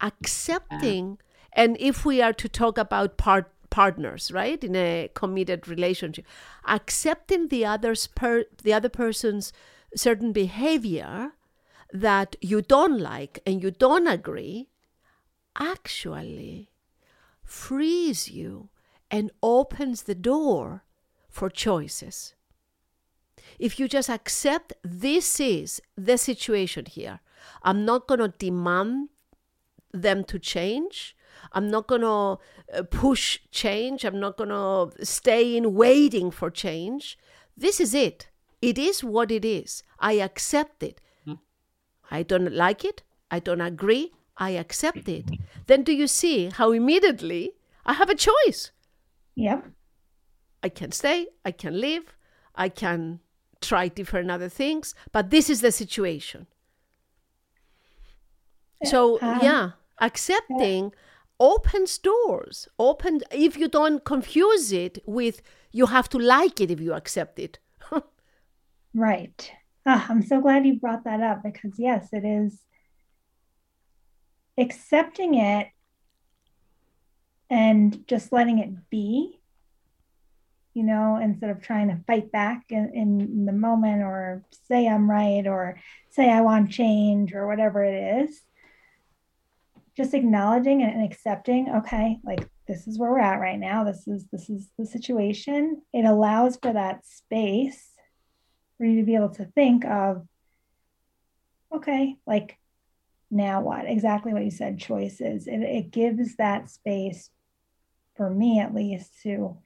accepting 0.02 1.18
and 1.54 1.76
if 1.80 2.06
we 2.06 2.22
are 2.22 2.34
to 2.34 2.48
talk 2.48 2.78
about 2.78 3.18
part 3.18 3.52
partners, 3.70 4.32
right, 4.32 4.64
in 4.64 4.76
a 4.76 5.10
committed 5.14 5.68
relationship, 5.68 6.26
accepting 6.68 7.48
the 7.48 7.66
other's 7.66 8.08
per 8.08 8.46
the 8.64 8.74
other 8.74 8.90
person's 8.90 9.54
certain 9.96 10.32
behavior 10.32 11.34
that 11.92 12.36
you 12.42 12.62
don't 12.62 13.00
like 13.00 13.40
and 13.46 13.64
you 13.64 13.72
don't 13.72 14.08
agree 14.08 14.70
actually 15.60 16.70
frees 17.44 18.30
you 18.30 18.70
and 19.10 19.32
opens 19.42 20.04
the 20.04 20.16
door 20.16 20.84
for 21.40 21.50
choices. 21.50 22.36
If 23.58 23.80
you 23.80 23.88
just 23.88 24.10
accept 24.10 24.74
this 24.84 25.40
is 25.40 25.82
the 25.96 26.18
situation 26.18 26.86
here, 26.86 27.22
I'm 27.64 27.86
not 27.86 28.08
going 28.08 28.20
to 28.20 28.34
demand 28.38 29.10
them 29.94 30.26
to 30.26 30.38
change. 30.38 31.16
I'm 31.54 31.70
not 31.70 31.88
going 31.88 32.02
to 32.02 32.40
uh, 32.78 32.84
push 32.92 33.40
change. 33.52 34.04
I'm 34.04 34.20
not 34.20 34.36
going 34.36 34.50
to 34.50 35.06
stay 35.06 35.56
in 35.56 35.74
waiting 35.76 36.30
for 36.30 36.50
change. 36.52 37.18
This 37.56 37.80
is 37.80 37.94
it. 37.94 38.28
It 38.62 38.78
is 38.78 39.04
what 39.04 39.32
it 39.32 39.46
is. 39.46 39.84
I 39.98 40.14
accept 40.28 40.84
it. 40.84 41.00
Hmm. 41.24 41.40
I 42.12 42.24
don't 42.24 42.52
like 42.52 42.84
it. 42.84 43.04
I 43.32 43.40
don't 43.40 43.62
agree. 43.62 44.12
I 44.38 44.52
accept 44.52 45.08
it. 45.08 45.26
Then 45.68 45.84
do 45.84 45.94
you 45.94 46.08
see 46.08 46.50
how 46.50 46.74
immediately 46.74 47.54
I 47.86 47.94
have 47.94 48.10
a 48.10 48.16
choice? 48.30 48.72
Yep. 49.36 49.72
I 50.64 50.70
can 50.70 50.92
stay, 50.92 51.28
I 51.46 51.52
can 51.52 51.80
leave, 51.80 52.16
I 52.56 52.70
can 52.70 53.20
try 53.62 53.88
different 53.88 54.32
other 54.32 54.50
things, 54.50 54.96
but 55.12 55.30
this 55.30 55.50
is 55.50 55.62
the 55.62 55.72
situation. 55.72 56.48
So, 58.86 59.20
Um, 59.22 59.40
yeah, 59.42 59.72
accepting 60.00 60.94
opens 61.40 61.98
doors. 61.98 62.68
Open 62.78 63.22
if 63.32 63.58
you 63.58 63.68
don't 63.68 64.04
confuse 64.04 64.72
it 64.72 65.00
with 65.06 65.42
you 65.72 65.88
have 65.88 66.10
to 66.10 66.18
like 66.18 66.60
it 66.62 66.72
if 66.72 66.80
you 66.80 66.94
accept 66.94 67.40
it. 67.40 67.60
Right. 68.94 69.52
Ah, 69.86 70.08
I'm 70.10 70.22
so 70.24 70.42
glad 70.42 70.66
you 70.66 70.80
brought 70.80 71.04
that 71.04 71.22
up 71.22 71.44
because, 71.44 71.78
yes, 71.78 72.10
it 72.12 72.26
is 72.26 72.64
accepting 74.58 75.36
it 75.36 75.68
and 77.50 78.06
just 78.08 78.32
letting 78.32 78.60
it 78.60 78.90
be, 78.90 79.39
you 80.74 80.84
know, 80.84 81.20
instead 81.22 81.50
of 81.50 81.62
trying 81.62 81.90
to 81.90 82.04
fight 82.06 82.32
back 82.32 82.66
in, 82.70 82.92
in 82.94 83.46
the 83.46 83.52
moment 83.52 84.04
or 84.04 84.44
say 84.68 84.88
I'm 84.88 85.10
right 85.10 85.46
or 85.48 85.80
say 86.10 86.30
I 86.30 86.42
want 86.42 86.72
change 86.72 87.34
or 87.34 87.48
whatever 87.48 87.84
it 87.84 88.24
is. 88.24 88.42
Just 89.98 90.14
acknowledging 90.14 90.82
and 90.82 91.04
accepting, 91.04 91.70
okay, 91.78 92.20
like 92.24 92.48
this 92.68 92.88
is 92.88 92.98
where 92.98 93.12
we're 93.12 93.20
at 93.20 93.42
right 93.42 93.60
now. 93.60 93.84
This 93.84 94.08
is 94.08 94.26
this 94.32 94.50
is 94.50 94.70
the 94.78 94.86
situation. 94.86 95.82
It 95.92 96.06
allows 96.06 96.58
for 96.62 96.72
that 96.72 97.06
space 97.06 97.90
for 98.78 98.86
you 98.86 99.00
to 99.00 99.06
be 99.06 99.16
able 99.16 99.32
to 99.32 99.46
think 99.46 99.84
of, 99.84 100.26
okay, 101.74 102.16
like 102.26 102.58
now 103.30 103.62
what? 103.62 103.86
Exactly 103.88 104.34
what 104.34 104.46
you 104.46 104.52
said, 104.52 104.80
choices. 104.80 105.48
It, 105.48 105.60
it 105.62 105.92
gives 105.92 106.36
that 106.38 106.70
space 106.70 107.30
for 108.16 108.30
me 108.30 108.60
at 108.60 108.74
least 108.74 109.12
to 109.24 109.58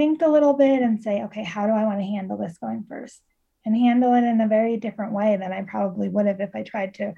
think 0.00 0.22
a 0.22 0.28
little 0.28 0.54
bit 0.54 0.80
and 0.80 1.02
say, 1.02 1.24
okay, 1.24 1.44
how 1.44 1.66
do 1.66 1.74
I 1.74 1.84
want 1.84 1.98
to 1.98 2.06
handle 2.06 2.38
this 2.38 2.56
going 2.56 2.86
first? 2.88 3.20
And 3.66 3.76
handle 3.76 4.14
it 4.14 4.24
in 4.24 4.40
a 4.40 4.48
very 4.48 4.78
different 4.78 5.12
way 5.12 5.36
than 5.36 5.52
I 5.52 5.60
probably 5.60 6.08
would 6.08 6.24
have 6.24 6.40
if 6.40 6.54
I 6.54 6.62
tried 6.62 6.94
to 6.94 7.12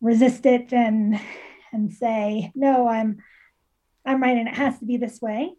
resist 0.00 0.44
it 0.44 0.72
and 0.72 1.20
and 1.72 1.92
say, 1.92 2.50
no, 2.56 2.88
I'm 2.88 3.18
I'm 4.04 4.20
right 4.20 4.36
and 4.36 4.48
it 4.48 4.56
has 4.56 4.76
to 4.80 4.84
be 4.86 4.96
this 4.96 5.22
way. 5.22 5.52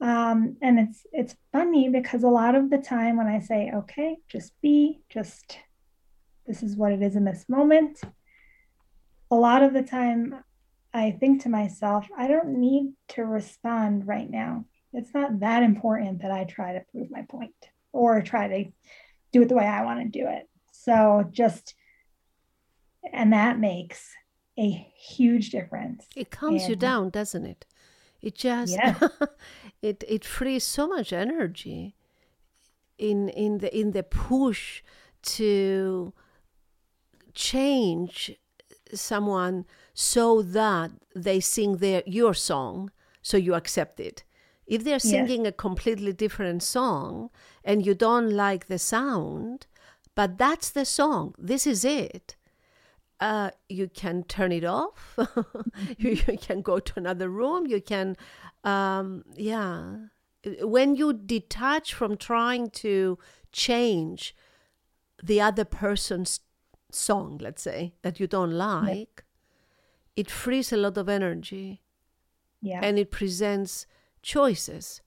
Um, 0.00 0.58
and 0.62 0.78
it's 0.78 1.04
it's 1.10 1.34
funny 1.50 1.88
because 1.88 2.22
a 2.22 2.28
lot 2.28 2.54
of 2.54 2.70
the 2.70 2.78
time 2.78 3.16
when 3.16 3.26
I 3.26 3.40
say, 3.40 3.72
okay, 3.74 4.18
just 4.28 4.52
be, 4.62 5.00
just 5.08 5.58
this 6.46 6.62
is 6.62 6.76
what 6.76 6.92
it 6.92 7.02
is 7.02 7.16
in 7.16 7.24
this 7.24 7.48
moment, 7.48 8.00
a 9.32 9.34
lot 9.34 9.64
of 9.64 9.72
the 9.72 9.82
time 9.82 10.36
I 10.94 11.10
think 11.10 11.42
to 11.42 11.48
myself, 11.48 12.06
I 12.16 12.28
don't 12.28 12.60
need 12.60 12.92
to 13.08 13.24
respond 13.24 14.06
right 14.06 14.30
now. 14.30 14.66
It's 14.96 15.12
not 15.12 15.40
that 15.40 15.62
important 15.62 16.22
that 16.22 16.30
I 16.30 16.44
try 16.44 16.72
to 16.72 16.80
prove 16.90 17.10
my 17.10 17.22
point 17.28 17.52
or 17.92 18.22
try 18.22 18.48
to 18.48 18.70
do 19.30 19.42
it 19.42 19.48
the 19.48 19.54
way 19.54 19.66
I 19.66 19.84
want 19.84 20.00
to 20.00 20.08
do 20.08 20.26
it. 20.26 20.48
So 20.72 21.28
just, 21.30 21.74
and 23.12 23.32
that 23.34 23.58
makes 23.58 24.10
a 24.58 24.70
huge 24.98 25.50
difference. 25.50 26.06
It 26.16 26.30
calms 26.30 26.66
you 26.68 26.76
down, 26.76 27.10
doesn't 27.10 27.44
it? 27.44 27.66
It 28.22 28.34
just 28.34 28.72
Yes. 28.72 29.10
it 29.82 30.02
it 30.08 30.24
frees 30.24 30.64
so 30.64 30.88
much 30.88 31.12
energy 31.12 31.94
in 32.96 33.28
in 33.28 33.58
the 33.58 33.78
in 33.78 33.92
the 33.92 34.02
push 34.02 34.82
to 35.22 36.14
change 37.34 38.34
someone 38.94 39.66
so 39.92 40.40
that 40.40 40.90
they 41.14 41.38
sing 41.38 41.76
their 41.76 42.02
your 42.06 42.32
song 42.32 42.90
so 43.20 43.36
you 43.36 43.54
accept 43.54 44.00
it 44.00 44.24
if 44.66 44.82
they're 44.84 44.98
singing 44.98 45.46
a 45.46 45.52
completely 45.52 46.12
different 46.12 46.62
song 46.62 47.30
and 47.64 47.86
you 47.86 47.94
don't 47.94 48.30
like 48.30 48.66
the 48.66 48.78
sound 48.78 49.66
but 50.14 50.38
that's 50.38 50.70
the 50.70 50.84
song 50.84 51.34
this 51.38 51.66
is 51.66 51.84
it 51.84 52.36
uh, 53.18 53.50
you 53.70 53.88
can 53.88 54.24
turn 54.24 54.52
it 54.52 54.62
off. 54.64 55.18
You, 55.96 56.10
you 56.10 56.36
can 56.36 56.60
go 56.60 56.78
to 56.78 56.92
another 56.96 57.30
room 57.30 57.66
you 57.66 57.80
can 57.80 58.14
um, 58.66 59.24
yeah. 59.36 59.96
When 60.60 60.96
you 60.96 61.12
detach 61.12 61.94
from 61.94 62.16
trying 62.16 62.70
to 62.70 63.18
change 63.52 64.34
the 65.22 65.40
other 65.40 65.64
person's 65.64 66.40
song, 66.90 67.38
let's 67.40 67.62
say, 67.62 67.94
that 68.02 68.20
you 68.20 68.26
don't 68.26 68.52
like, 68.52 69.24
it 70.16 70.30
frees 70.30 70.72
a 70.72 70.76
lot 70.76 70.98
of 70.98 71.08
energy. 71.08 71.80
Yeah. 72.62 72.80
and 72.82 72.98
it 72.98 73.10
presents 73.12 73.86
choices. 74.26 75.00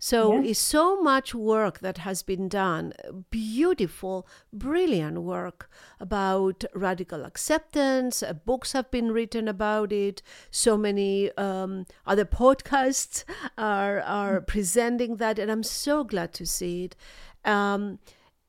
So 0.00 0.40
it's 0.42 0.60
so 0.60 1.02
much 1.02 1.34
work 1.34 1.80
that 1.80 1.98
has 1.98 2.22
been 2.22 2.48
done, 2.48 2.92
beautiful, 3.30 4.28
brilliant 4.52 5.22
work 5.22 5.68
about 5.98 6.64
radical 6.72 7.24
acceptance. 7.24 8.22
Uh, 8.22 8.34
books 8.34 8.72
have 8.72 8.92
been 8.92 9.10
written 9.10 9.48
about 9.48 9.92
it. 9.92 10.22
So 10.52 10.76
many 10.76 11.32
um, 11.36 11.86
other 12.06 12.24
podcasts 12.42 13.24
are 13.56 14.00
are 14.02 14.40
presenting 14.40 15.16
that, 15.16 15.40
and 15.40 15.50
I'm 15.50 15.64
so 15.64 16.04
glad 16.04 16.32
to 16.34 16.46
see 16.46 16.84
it. 16.84 16.96
Um, 17.44 17.98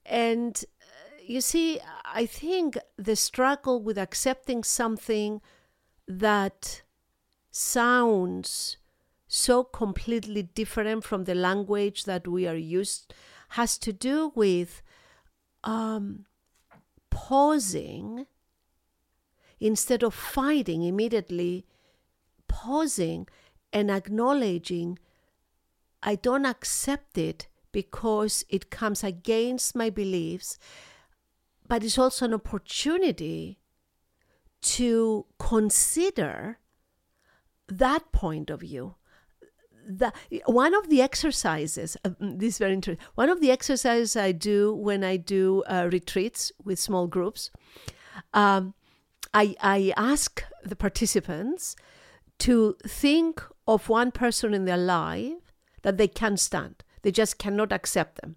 and 0.05 0.63
uh, 0.81 1.21
you 1.25 1.41
see, 1.41 1.79
I 2.05 2.27
think 2.27 2.77
the 2.95 3.15
struggle 3.15 3.81
with 3.81 3.97
accepting 3.97 4.63
something 4.63 5.41
that 6.07 6.83
sounds 7.49 8.77
so 9.31 9.63
completely 9.63 10.41
different 10.41 11.03
from 11.03 11.25
the 11.25 11.35
language 11.35 12.05
that 12.05 12.27
we 12.27 12.47
are 12.47 12.55
used 12.55 13.13
has 13.49 13.77
to 13.77 13.93
do 13.93 14.31
with 14.33 14.81
um, 15.63 16.25
pausing 17.11 18.25
instead 19.59 20.03
of 20.03 20.15
fighting 20.15 20.81
immediately 20.81 21.63
pausing 22.47 23.27
and 23.71 23.91
acknowledging 23.91 24.97
i 26.01 26.15
don't 26.15 26.45
accept 26.45 27.15
it 27.15 27.47
because 27.71 28.43
it 28.49 28.71
comes 28.71 29.03
against 29.03 29.75
my 29.75 29.91
beliefs 29.91 30.57
but 31.67 31.83
it's 31.83 31.99
also 31.99 32.25
an 32.25 32.33
opportunity 32.33 33.59
to 34.61 35.27
consider 35.37 36.57
that 37.67 38.11
point 38.11 38.49
of 38.49 38.61
view 38.61 38.95
the 39.89 40.13
one 40.45 40.75
of 40.75 40.87
the 40.89 41.01
exercises 41.01 41.97
uh, 42.05 42.11
this 42.19 42.55
is 42.55 42.57
very 42.59 42.73
interesting 42.73 43.03
one 43.15 43.27
of 43.27 43.41
the 43.41 43.49
exercises 43.49 44.15
i 44.15 44.31
do 44.31 44.71
when 44.73 45.03
i 45.03 45.17
do 45.17 45.63
uh, 45.63 45.89
retreats 45.91 46.51
with 46.63 46.77
small 46.77 47.07
groups 47.07 47.49
um, 48.33 48.73
I, 49.33 49.55
I 49.61 49.93
ask 49.95 50.43
the 50.63 50.75
participants 50.75 51.75
to 52.39 52.75
think 52.85 53.43
of 53.67 53.89
one 53.89 54.11
person 54.11 54.53
in 54.53 54.65
their 54.65 54.77
life 54.77 55.53
that 55.81 55.97
they 55.97 56.07
can't 56.07 56.39
stand 56.39 56.83
they 57.01 57.11
just 57.11 57.39
cannot 57.39 57.71
accept 57.71 58.21
them 58.21 58.35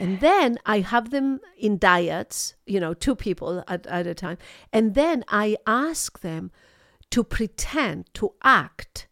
and 0.00 0.20
then 0.20 0.58
I 0.64 0.78
have 0.78 1.10
them 1.10 1.40
in 1.58 1.76
dyads, 1.76 2.54
you 2.66 2.78
know, 2.78 2.94
two 2.94 3.16
people 3.16 3.64
at, 3.66 3.84
at 3.88 4.06
a 4.06 4.14
time. 4.14 4.38
And 4.72 4.94
then 4.94 5.24
I 5.26 5.56
ask 5.66 6.20
them 6.20 6.52
to 7.10 7.24
pretend, 7.24 8.14
to 8.14 8.32
act 8.44 9.08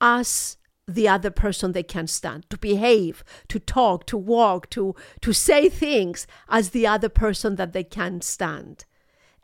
as 0.00 0.56
the 0.94 1.08
other 1.08 1.30
person 1.30 1.72
they 1.72 1.82
can 1.82 2.06
stand, 2.06 2.48
to 2.50 2.58
behave, 2.58 3.24
to 3.48 3.58
talk, 3.58 4.06
to 4.06 4.16
walk, 4.16 4.70
to, 4.70 4.94
to 5.20 5.32
say 5.32 5.68
things 5.68 6.26
as 6.48 6.70
the 6.70 6.86
other 6.86 7.08
person 7.08 7.56
that 7.56 7.72
they 7.72 7.84
can 7.84 8.20
stand 8.20 8.84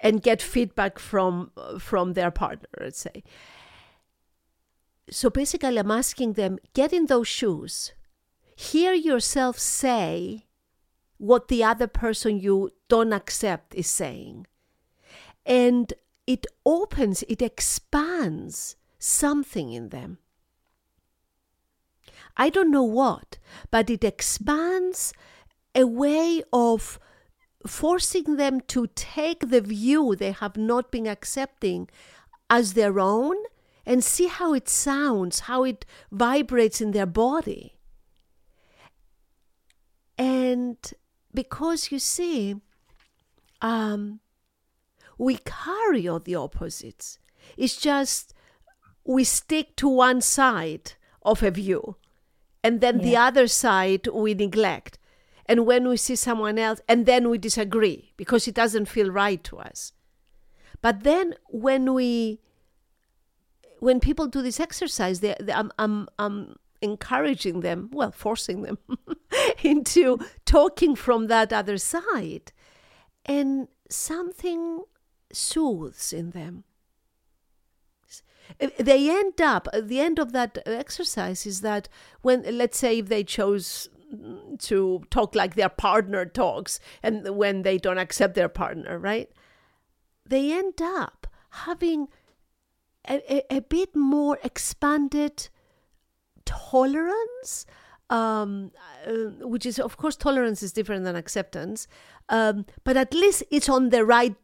and 0.01 0.23
get 0.23 0.43
feedback 0.43 0.99
from, 0.99 1.51
from 1.79 2.13
their 2.13 2.31
partner, 2.31 2.69
let's 2.79 3.01
say. 3.01 3.23
So 5.11 5.31
basically, 5.31 5.79
I'm 5.79 5.91
asking 5.91 6.33
them 6.33 6.59
get 6.75 6.93
in 6.93 7.07
those 7.07 7.29
shoes, 7.29 7.93
hear 8.57 8.93
yourself 8.93 9.59
say, 9.59 10.47
what 11.19 11.49
the 11.49 11.65
other 11.65 11.87
person 11.87 12.39
you 12.39 12.71
don't 12.89 13.13
accept 13.13 13.75
is 13.75 13.87
saying. 13.87 14.47
And 15.45 15.93
it 16.27 16.47
opens, 16.65 17.23
it 17.29 17.41
expands 17.41 18.77
something 18.99 19.73
in 19.73 19.91
them. 19.91 20.19
I 22.37 22.51
don't 22.51 22.71
know 22.71 22.83
what, 22.83 23.39
but 23.71 23.89
it 23.89 24.05
expands 24.05 25.13
a 25.75 25.87
way 25.87 26.43
of 26.53 26.99
forcing 27.67 28.37
them 28.37 28.61
to 28.69 28.87
take 28.95 29.49
the 29.49 29.61
view 29.61 30.15
they 30.15 30.33
have 30.33 30.57
not 30.57 30.91
been 30.91 31.07
accepting 31.07 31.89
as 32.49 32.75
their 32.75 33.01
own 33.01 33.37
and 33.85 34.03
see 34.03 34.27
how 34.27 34.53
it 34.53 34.69
sounds, 34.69 35.41
how 35.41 35.65
it 35.65 35.85
vibrates 36.11 36.81
in 36.81 36.91
their 36.91 37.07
body. 37.07 37.75
And 40.19 40.77
because 41.33 41.93
you 41.93 41.99
see, 41.99 42.57
um, 43.61 44.21
we 45.19 45.39
carry 45.39 46.09
all 46.09 46.21
the 46.21 46.35
opposites. 46.35 47.19
It's 47.57 47.77
just 47.77 48.35
we 49.05 49.25
stick 49.25 49.77
to 49.77 49.89
one 49.89 50.21
side 50.21 50.93
of 51.23 51.43
a 51.43 51.51
view, 51.51 51.97
and 52.67 52.81
then 52.81 52.99
the 52.99 53.17
other 53.17 53.47
side 53.47 54.09
we 54.09 54.35
neglect. 54.35 54.99
And 55.49 55.67
when 55.67 55.89
we 55.89 55.97
see 55.97 56.17
someone 56.17 56.59
else, 56.59 56.81
and 56.89 57.07
then 57.07 57.31
we 57.31 57.39
disagree 57.39 58.13
because 58.17 58.49
it 58.49 58.57
doesn't 58.57 58.87
feel 58.87 59.09
right 59.09 59.43
to 59.45 59.59
us. 59.59 59.93
But 60.83 61.05
then 61.05 61.37
when 61.49 61.95
we, 61.95 62.41
when 63.79 64.01
people 64.01 64.27
do 64.27 64.43
this 64.43 64.59
exercise, 64.59 65.21
they, 65.21 65.37
they, 65.39 65.53
I'm, 65.53 65.71
I'm, 65.79 66.09
I'm 66.19 66.57
encouraging 66.83 67.61
them, 67.61 67.89
well, 67.93 68.11
forcing 68.11 68.63
them 68.63 68.79
into 69.63 70.19
talking 70.45 70.97
from 70.97 71.29
that 71.29 71.53
other 71.53 71.79
side. 71.79 72.51
And 73.25 73.69
something 73.89 74.83
soothes 75.33 76.13
in 76.13 76.31
them. 76.31 76.65
They 78.79 79.11
end 79.11 79.41
up, 79.41 79.69
at 79.73 79.89
the 79.89 80.01
end 80.01 80.19
of 80.19 80.33
that 80.33 80.59
exercise 80.67 81.47
is 81.47 81.61
that 81.61 81.89
when, 82.23 82.45
let's 82.57 82.79
say, 82.79 82.99
if 82.99 83.09
they 83.09 83.25
chose 83.25 83.89
to 84.59 85.03
talk 85.11 85.35
like 85.35 85.55
their 85.55 85.69
partner 85.69 86.25
talks 86.25 86.79
and 87.03 87.37
when 87.37 87.63
they 87.63 87.79
don't 87.79 87.99
accept 87.99 88.35
their 88.35 88.49
partner, 88.49 88.99
right? 88.99 89.31
They 90.25 90.53
end 90.53 90.81
up 90.81 91.27
having 91.51 92.09
a, 93.09 93.33
a, 93.33 93.57
a 93.57 93.61
bit 93.61 93.95
more 93.95 94.39
expanded 94.43 95.49
tolerance 96.45 97.67
um, 98.09 98.71
uh, 99.07 99.11
which 99.47 99.67
is 99.67 99.79
of 99.79 99.97
course 99.97 100.17
tolerance 100.17 100.63
is 100.63 100.73
different 100.73 101.05
than 101.05 101.17
acceptance 101.17 101.89
um, 102.29 102.65
but 102.85 102.97
at 102.97 103.13
least 103.13 103.43
it's 103.51 103.69
on 103.69 103.91
the 103.91 104.05
right 104.05 104.37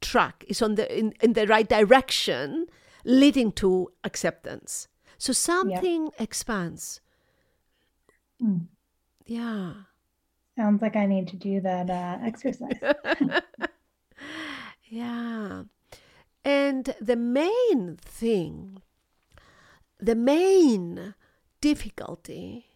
track 0.00 0.44
it's 0.48 0.62
on 0.62 0.74
the 0.74 0.98
in, 0.98 1.12
in 1.20 1.34
the 1.34 1.46
right 1.46 1.68
direction 1.68 2.66
leading 3.04 3.52
to 3.52 3.92
acceptance. 4.02 4.88
So 5.18 5.32
something 5.32 6.10
expands. 6.18 7.00
Mm. 8.42 8.66
yeah. 9.26 9.72
Sounds 10.56 10.82
like 10.82 10.96
I 10.96 11.06
need 11.06 11.28
to 11.28 11.36
do 11.36 11.60
that 11.60 11.90
uh, 11.90 12.18
exercise. 12.22 12.78
yeah. 14.84 15.62
And 16.44 16.94
the 17.00 17.16
main 17.16 17.96
thing 18.00 18.82
the 20.04 20.14
main 20.14 21.14
difficulty 21.60 22.66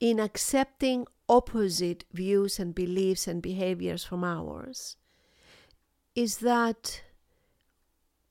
in 0.00 0.18
accepting 0.18 1.06
opposite 1.28 2.04
views 2.12 2.58
and 2.58 2.74
beliefs 2.74 3.28
and 3.28 3.40
behaviors 3.40 4.04
from 4.04 4.24
ours 4.24 4.96
is 6.14 6.38
that 6.38 7.02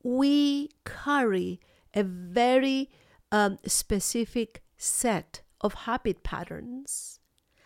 we 0.07 0.69
carry 0.85 1.59
a 1.93 2.03
very 2.03 2.89
um, 3.31 3.59
specific 3.65 4.63
set 4.77 5.41
of 5.61 5.73
habit 5.73 6.23
patterns 6.23 7.19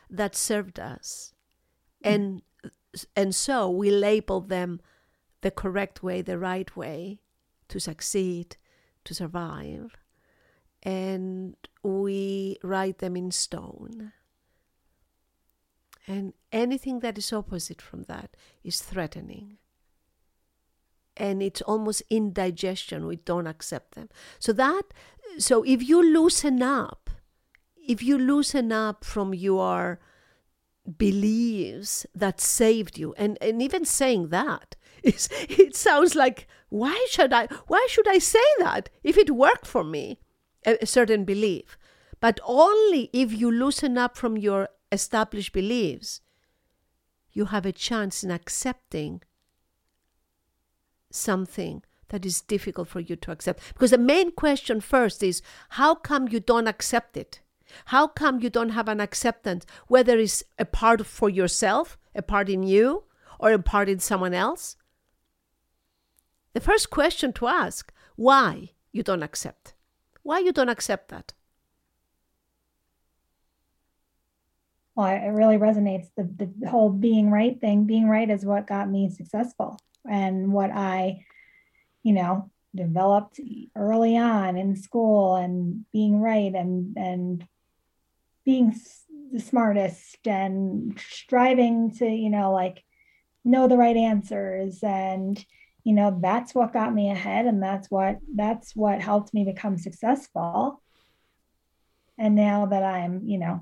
that 0.09 0.35
served 0.35 0.79
us 0.79 1.33
and 2.03 2.41
and 3.15 3.35
so 3.35 3.69
we 3.69 3.91
label 3.91 4.41
them 4.41 4.81
the 5.41 5.51
correct 5.51 6.03
way 6.03 6.21
the 6.21 6.37
right 6.39 6.75
way 6.75 7.21
to 7.67 7.79
succeed 7.79 8.57
to 9.03 9.13
survive 9.13 9.97
And 10.83 11.55
we 11.83 12.57
write 12.63 12.99
them 12.99 13.15
in 13.17 13.31
stone. 13.31 14.13
And 16.07 16.33
anything 16.51 16.99
that 16.99 17.17
is 17.17 17.31
opposite 17.33 17.81
from 17.81 18.03
that 18.03 18.35
is 18.63 18.81
threatening. 18.81 19.57
And 21.17 21.43
it's 21.43 21.61
almost 21.61 22.03
indigestion. 22.09 23.05
We 23.05 23.17
don't 23.17 23.47
accept 23.47 23.95
them. 23.95 24.09
So 24.39 24.53
that 24.53 24.83
so 25.37 25.63
if 25.63 25.87
you 25.87 26.03
loosen 26.03 26.61
up, 26.61 27.09
if 27.87 28.03
you 28.03 28.17
loosen 28.17 28.71
up 28.71 29.03
from 29.03 29.33
your 29.33 29.99
beliefs 30.97 32.05
that 32.15 32.41
saved 32.41 32.97
you, 32.97 33.13
and, 33.17 33.37
and 33.41 33.61
even 33.61 33.85
saying 33.85 34.29
that 34.29 34.75
is 35.03 35.29
it 35.31 35.75
sounds 35.75 36.15
like 36.15 36.47
why 36.69 37.05
should 37.09 37.33
I 37.33 37.47
why 37.67 37.85
should 37.89 38.07
I 38.07 38.17
say 38.17 38.39
that 38.59 38.89
if 39.03 39.17
it 39.17 39.31
worked 39.31 39.67
for 39.67 39.83
me? 39.83 40.19
A, 40.65 40.77
a 40.81 40.85
certain 40.85 41.25
belief. 41.25 41.77
But 42.19 42.39
only 42.45 43.09
if 43.13 43.33
you 43.33 43.51
loosen 43.51 43.97
up 43.97 44.15
from 44.15 44.37
your 44.37 44.69
established 44.91 45.53
beliefs, 45.53 46.21
you 47.31 47.45
have 47.45 47.65
a 47.65 47.71
chance 47.71 48.23
in 48.23 48.29
accepting 48.29 49.23
something 51.11 51.83
that 52.11 52.25
is 52.25 52.41
difficult 52.41 52.87
for 52.87 52.99
you 52.99 53.15
to 53.15 53.31
accept. 53.31 53.61
Because 53.73 53.91
the 53.91 53.97
main 53.97 54.31
question 54.31 54.81
first 54.81 55.23
is 55.23 55.41
how 55.69 55.95
come 55.95 56.27
you 56.27 56.39
don't 56.39 56.67
accept 56.67 57.17
it? 57.17 57.39
How 57.85 58.07
come 58.07 58.41
you 58.41 58.49
don't 58.49 58.71
have 58.71 58.89
an 58.89 58.99
acceptance, 58.99 59.65
whether 59.87 60.17
it's 60.17 60.43
a 60.59 60.65
part 60.65 61.05
for 61.05 61.29
yourself, 61.29 61.97
a 62.13 62.21
part 62.21 62.49
in 62.49 62.63
you, 62.63 63.05
or 63.39 63.53
a 63.53 63.59
part 63.59 63.87
in 63.87 63.99
someone 63.99 64.33
else? 64.33 64.75
The 66.53 66.59
first 66.59 66.89
question 66.89 67.31
to 67.33 67.47
ask 67.47 67.93
why 68.17 68.71
you 68.91 69.03
don't 69.03 69.23
accept. 69.23 69.73
Why 70.21 70.39
you 70.39 70.51
don't 70.51 70.69
accept 70.69 71.09
that? 71.09 71.33
Well, 74.95 75.07
it 75.07 75.29
really 75.29 75.57
resonates 75.57 76.09
the, 76.17 76.29
the 76.59 76.69
whole 76.69 76.89
being 76.89 77.31
right 77.31 77.59
thing. 77.59 77.85
Being 77.85 78.09
right 78.09 78.29
is 78.29 78.45
what 78.45 78.67
got 78.67 78.89
me 78.89 79.09
successful 79.09 79.79
and 80.09 80.51
what 80.51 80.71
I, 80.71 81.25
you 82.03 82.13
know, 82.13 82.49
developed 82.73 83.39
early 83.75 84.17
on 84.17 84.57
in 84.57 84.75
school 84.75 85.35
and 85.35 85.85
being 85.91 86.19
right 86.19 86.53
and 86.53 86.95
and 86.97 87.45
being 88.45 88.75
the 89.31 89.39
smartest 89.39 90.25
and 90.25 90.99
striving 90.99 91.91
to, 91.91 92.07
you 92.07 92.29
know, 92.29 92.51
like 92.51 92.83
know 93.43 93.67
the 93.67 93.77
right 93.77 93.97
answers. 93.97 94.83
And 94.83 95.43
you 95.83 95.93
know 95.93 96.17
that's 96.21 96.53
what 96.53 96.73
got 96.73 96.93
me 96.93 97.09
ahead 97.09 97.45
and 97.45 97.61
that's 97.61 97.89
what 97.89 98.19
that's 98.35 98.75
what 98.75 99.01
helped 99.01 99.33
me 99.33 99.43
become 99.43 99.77
successful. 99.77 100.81
And 102.17 102.35
now 102.35 102.67
that 102.67 102.83
i'm 102.83 103.23
you 103.25 103.39
know 103.39 103.61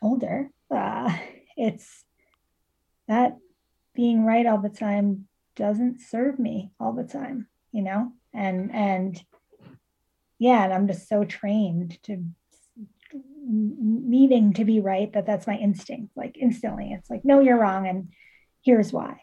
older 0.00 0.50
uh, 0.70 1.16
it's 1.56 2.04
that 3.08 3.36
being 3.94 4.24
right 4.24 4.46
all 4.46 4.58
the 4.58 4.68
time 4.68 5.26
doesn't 5.56 6.00
serve 6.00 6.38
me 6.38 6.72
all 6.80 6.92
the 6.92 7.04
time 7.04 7.46
you 7.72 7.82
know? 7.82 8.12
And 8.34 8.70
and 8.72 9.22
yeah 10.38 10.64
and 10.64 10.72
i'm 10.72 10.88
just 10.88 11.08
so 11.08 11.22
trained 11.24 12.02
to 12.02 12.24
needing 13.44 14.52
to 14.54 14.64
be 14.64 14.80
right 14.80 15.12
that 15.12 15.26
that's 15.26 15.46
my 15.46 15.56
instinct 15.56 16.16
like 16.16 16.36
instantly. 16.40 16.92
It's 16.92 17.10
like 17.10 17.24
no 17.24 17.40
you're 17.40 17.58
wrong 17.58 17.86
and 17.86 18.08
here's 18.62 18.92
why. 18.92 19.20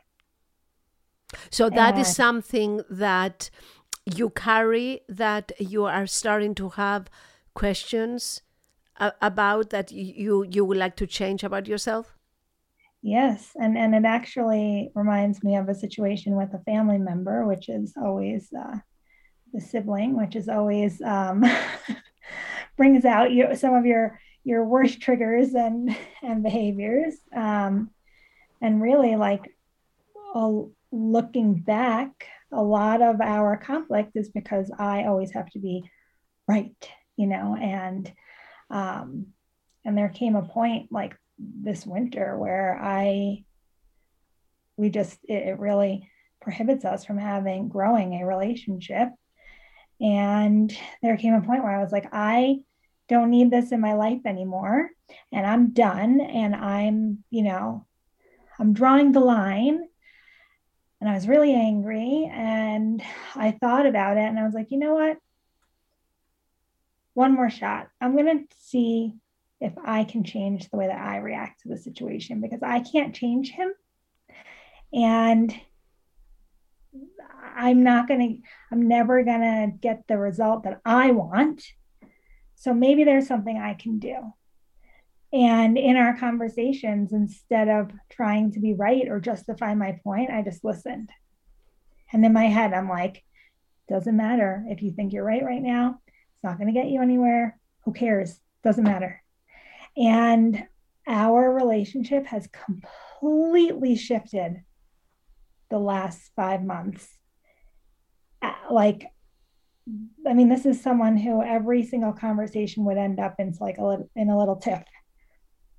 So 1.49 1.69
that 1.69 1.97
is 1.97 2.15
something 2.15 2.81
that 2.89 3.49
you 4.05 4.29
carry 4.29 5.01
that 5.09 5.51
you 5.59 5.85
are 5.85 6.05
starting 6.05 6.53
to 6.55 6.69
have 6.69 7.09
questions 7.55 8.41
about 8.99 9.71
that 9.71 9.91
you 9.91 10.45
you 10.49 10.63
would 10.63 10.77
like 10.77 10.95
to 10.97 11.07
change 11.07 11.43
about 11.43 11.67
yourself. 11.67 12.18
Yes, 13.01 13.51
and 13.55 13.77
and 13.77 13.95
it 13.95 14.05
actually 14.05 14.91
reminds 14.93 15.43
me 15.43 15.55
of 15.55 15.69
a 15.69 15.75
situation 15.75 16.35
with 16.35 16.53
a 16.53 16.59
family 16.59 16.97
member, 16.97 17.45
which 17.45 17.69
is 17.69 17.93
always 17.97 18.51
uh, 18.53 18.77
the 19.53 19.61
sibling, 19.61 20.17
which 20.17 20.35
is 20.35 20.49
always 20.49 21.01
um, 21.01 21.43
brings 22.77 23.05
out 23.05 23.31
you 23.31 23.55
some 23.55 23.73
of 23.73 23.85
your 23.85 24.19
your 24.43 24.65
worst 24.65 25.01
triggers 25.01 25.53
and 25.53 25.95
and 26.21 26.43
behaviors, 26.43 27.15
um, 27.35 27.91
and 28.61 28.81
really 28.81 29.15
like 29.15 29.49
looking 30.91 31.55
back, 31.55 32.25
a 32.51 32.61
lot 32.61 33.01
of 33.01 33.21
our 33.21 33.57
conflict 33.57 34.11
is 34.15 34.29
because 34.29 34.71
I 34.77 35.05
always 35.05 35.31
have 35.31 35.49
to 35.51 35.59
be 35.59 35.89
right, 36.47 36.73
you 37.15 37.27
know, 37.27 37.55
and 37.55 38.11
um, 38.69 39.27
and 39.85 39.97
there 39.97 40.09
came 40.09 40.35
a 40.35 40.41
point 40.41 40.91
like 40.91 41.15
this 41.39 41.85
winter 41.85 42.37
where 42.37 42.79
I 42.81 43.43
we 44.77 44.89
just 44.89 45.17
it, 45.23 45.47
it 45.47 45.59
really 45.59 46.09
prohibits 46.41 46.85
us 46.85 47.05
from 47.05 47.17
having 47.17 47.67
growing 47.67 48.13
a 48.13 48.25
relationship. 48.25 49.09
And 50.01 50.75
there 51.01 51.17
came 51.17 51.33
a 51.33 51.41
point 51.41 51.63
where 51.63 51.77
I 51.77 51.83
was 51.83 51.91
like, 51.91 52.07
I 52.13 52.59
don't 53.09 53.29
need 53.29 53.51
this 53.51 53.71
in 53.71 53.81
my 53.81 53.93
life 53.93 54.21
anymore. 54.25 54.89
And 55.31 55.45
I'm 55.45 55.71
done. 55.71 56.21
And 56.21 56.55
I'm, 56.55 57.23
you 57.29 57.43
know, 57.43 57.85
I'm 58.57 58.73
drawing 58.73 59.11
the 59.11 59.19
line 59.19 59.81
and 61.01 61.09
I 61.09 61.13
was 61.13 61.27
really 61.27 61.53
angry 61.53 62.29
and 62.31 63.01
I 63.35 63.51
thought 63.51 63.85
about 63.85 64.17
it 64.17 64.25
and 64.25 64.39
I 64.39 64.43
was 64.43 64.53
like, 64.53 64.71
you 64.71 64.77
know 64.77 64.93
what? 64.93 65.17
One 67.13 67.33
more 67.33 67.49
shot. 67.49 67.87
I'm 67.99 68.15
going 68.15 68.47
to 68.47 68.55
see 68.59 69.13
if 69.61 69.73
I 69.83 70.03
can 70.03 70.23
change 70.23 70.69
the 70.69 70.77
way 70.77 70.87
that 70.87 70.99
I 70.99 71.17
react 71.17 71.61
to 71.61 71.69
the 71.69 71.77
situation 71.77 72.41
because 72.41 72.63
I 72.63 72.79
can't 72.79 73.15
change 73.15 73.51
him. 73.51 73.73
And 74.93 75.53
I'm 77.55 77.83
not 77.83 78.07
going 78.07 78.19
to, 78.19 78.47
I'm 78.71 78.87
never 78.87 79.23
going 79.23 79.41
to 79.41 79.71
get 79.79 80.03
the 80.07 80.17
result 80.17 80.63
that 80.63 80.79
I 80.85 81.11
want. 81.11 81.63
So 82.55 82.73
maybe 82.73 83.03
there's 83.03 83.27
something 83.27 83.57
I 83.57 83.73
can 83.73 83.99
do. 83.99 84.33
And 85.31 85.77
in 85.77 85.95
our 85.95 86.17
conversations, 86.17 87.13
instead 87.13 87.67
of 87.67 87.91
trying 88.09 88.51
to 88.53 88.59
be 88.59 88.73
right 88.73 89.07
or 89.07 89.19
justify 89.19 89.75
my 89.75 89.99
point, 90.03 90.31
I 90.31 90.41
just 90.41 90.63
listened. 90.63 91.09
And 92.11 92.25
in 92.25 92.33
my 92.33 92.45
head, 92.45 92.73
I'm 92.73 92.89
like, 92.89 93.23
doesn't 93.87 94.17
matter 94.17 94.65
if 94.67 94.81
you 94.81 94.91
think 94.91 95.13
you're 95.13 95.23
right 95.23 95.43
right 95.43 95.61
now, 95.61 95.99
it's 96.07 96.43
not 96.43 96.57
going 96.57 96.73
to 96.73 96.79
get 96.79 96.89
you 96.89 97.01
anywhere. 97.01 97.59
Who 97.85 97.93
cares? 97.93 98.39
Doesn't 98.63 98.83
matter. 98.83 99.21
And 99.97 100.63
our 101.07 101.51
relationship 101.51 102.25
has 102.27 102.47
completely 102.47 103.95
shifted 103.95 104.63
the 105.69 105.79
last 105.79 106.31
five 106.35 106.63
months. 106.63 107.17
Uh, 108.41 108.53
like, 108.69 109.05
I 110.27 110.33
mean, 110.33 110.49
this 110.49 110.65
is 110.65 110.81
someone 110.81 111.17
who 111.17 111.43
every 111.43 111.83
single 111.83 112.13
conversation 112.13 112.85
would 112.85 112.97
end 112.97 113.19
up 113.19 113.35
in 113.39 113.55
like 113.59 113.79
a 113.79 113.85
little, 113.85 114.09
in 114.15 114.29
a 114.29 114.37
little 114.37 114.55
tiff. 114.55 114.83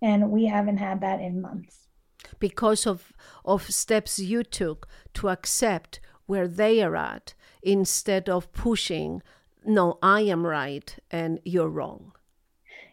And 0.03 0.31
we 0.31 0.47
haven't 0.47 0.79
had 0.79 1.01
that 1.03 1.21
in 1.21 1.41
months. 1.41 1.87
Because 2.39 2.87
of 2.87 3.13
of 3.45 3.71
steps 3.71 4.19
you 4.19 4.43
took 4.43 4.89
to 5.15 5.29
accept 5.29 6.01
where 6.27 6.49
they 6.49 6.83
are 6.83 6.97
at 6.97 7.35
instead 7.63 8.29
of 8.29 8.53
pushing 8.53 9.23
no 9.65 9.99
i 10.03 10.21
am 10.21 10.47
right 10.47 10.99
and 11.11 11.41
you're 11.45 11.69
wrong. 11.69 12.13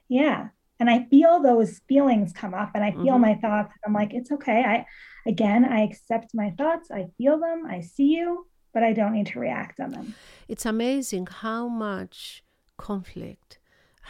Yeah 0.09 0.49
and 0.79 0.89
i 0.89 1.05
feel 1.09 1.41
those 1.41 1.81
feelings 1.87 2.33
come 2.33 2.53
up 2.53 2.71
and 2.75 2.83
i 2.83 2.91
feel 2.91 3.17
mm-hmm. 3.17 3.21
my 3.21 3.35
thoughts 3.35 3.73
i'm 3.85 3.93
like 3.93 4.13
it's 4.13 4.31
okay 4.31 4.63
i 4.63 4.85
again 5.29 5.65
i 5.65 5.81
accept 5.81 6.31
my 6.33 6.51
thoughts 6.57 6.89
i 6.91 7.05
feel 7.17 7.39
them 7.39 7.63
i 7.69 7.79
see 7.81 8.15
you 8.15 8.47
but 8.73 8.83
i 8.83 8.93
don't 8.93 9.13
need 9.13 9.27
to 9.27 9.39
react 9.39 9.79
on 9.79 9.91
them 9.91 10.13
it's 10.47 10.65
amazing 10.65 11.27
how 11.27 11.67
much 11.67 12.43
conflict 12.77 13.59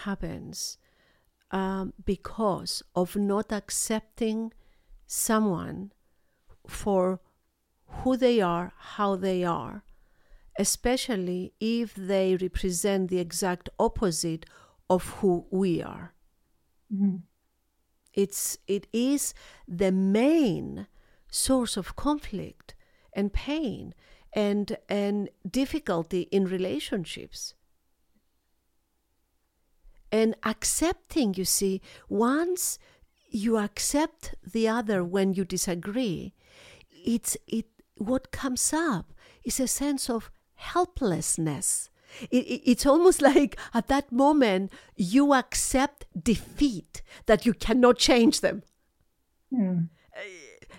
happens 0.03 0.77
um, 1.51 1.93
because 2.06 2.84
of 2.95 3.15
not 3.15 3.51
accepting 3.51 4.51
someone 5.06 5.91
for 6.67 7.21
who 7.88 8.17
they 8.17 8.41
are, 8.41 8.73
how 8.77 9.15
they 9.15 9.43
are, 9.43 9.84
especially 10.60 11.53
if 11.60 11.95
they 11.95 12.36
represent 12.36 13.10
the 13.10 13.19
exact 13.19 13.69
opposite 13.80 14.45
of 14.89 15.08
who 15.19 15.45
we 15.49 15.82
are. 15.82 16.13
Mm-hmm. 16.93 17.17
It's 18.13 18.58
it 18.67 18.88
is 18.91 19.34
the 19.67 19.91
main 19.91 20.88
source 21.30 21.78
of 21.78 21.95
conflict 21.95 22.73
and 23.13 23.32
pain 23.34 23.93
and 24.34 24.78
and 24.89 25.30
difficulty 25.50 26.21
in 26.32 26.45
relationships 26.45 27.54
and 30.12 30.36
accepting 30.43 31.34
you 31.34 31.45
see 31.45 31.82
once 32.10 32.80
you 33.30 33.58
accept 33.58 34.36
the 34.54 34.67
other 34.67 35.04
when 35.04 35.34
you 35.34 35.43
disagree 35.43 36.34
it's 36.89 37.38
it 37.47 37.67
what 37.97 38.32
comes 38.32 38.73
up 38.73 39.13
is 39.43 39.60
a 39.60 39.67
sense 39.67 40.10
of 40.10 40.32
helplessness 40.56 41.89
It, 42.31 42.45
it, 42.45 42.71
it's 42.71 42.85
almost 42.85 43.21
like 43.31 43.57
at 43.73 43.87
that 43.87 44.11
moment 44.11 44.71
you 44.95 45.33
accept 45.33 46.05
defeat 46.21 47.01
that 47.25 47.45
you 47.45 47.53
cannot 47.53 47.97
change 47.97 48.41
them. 48.41 48.63
Hmm. 49.53 49.85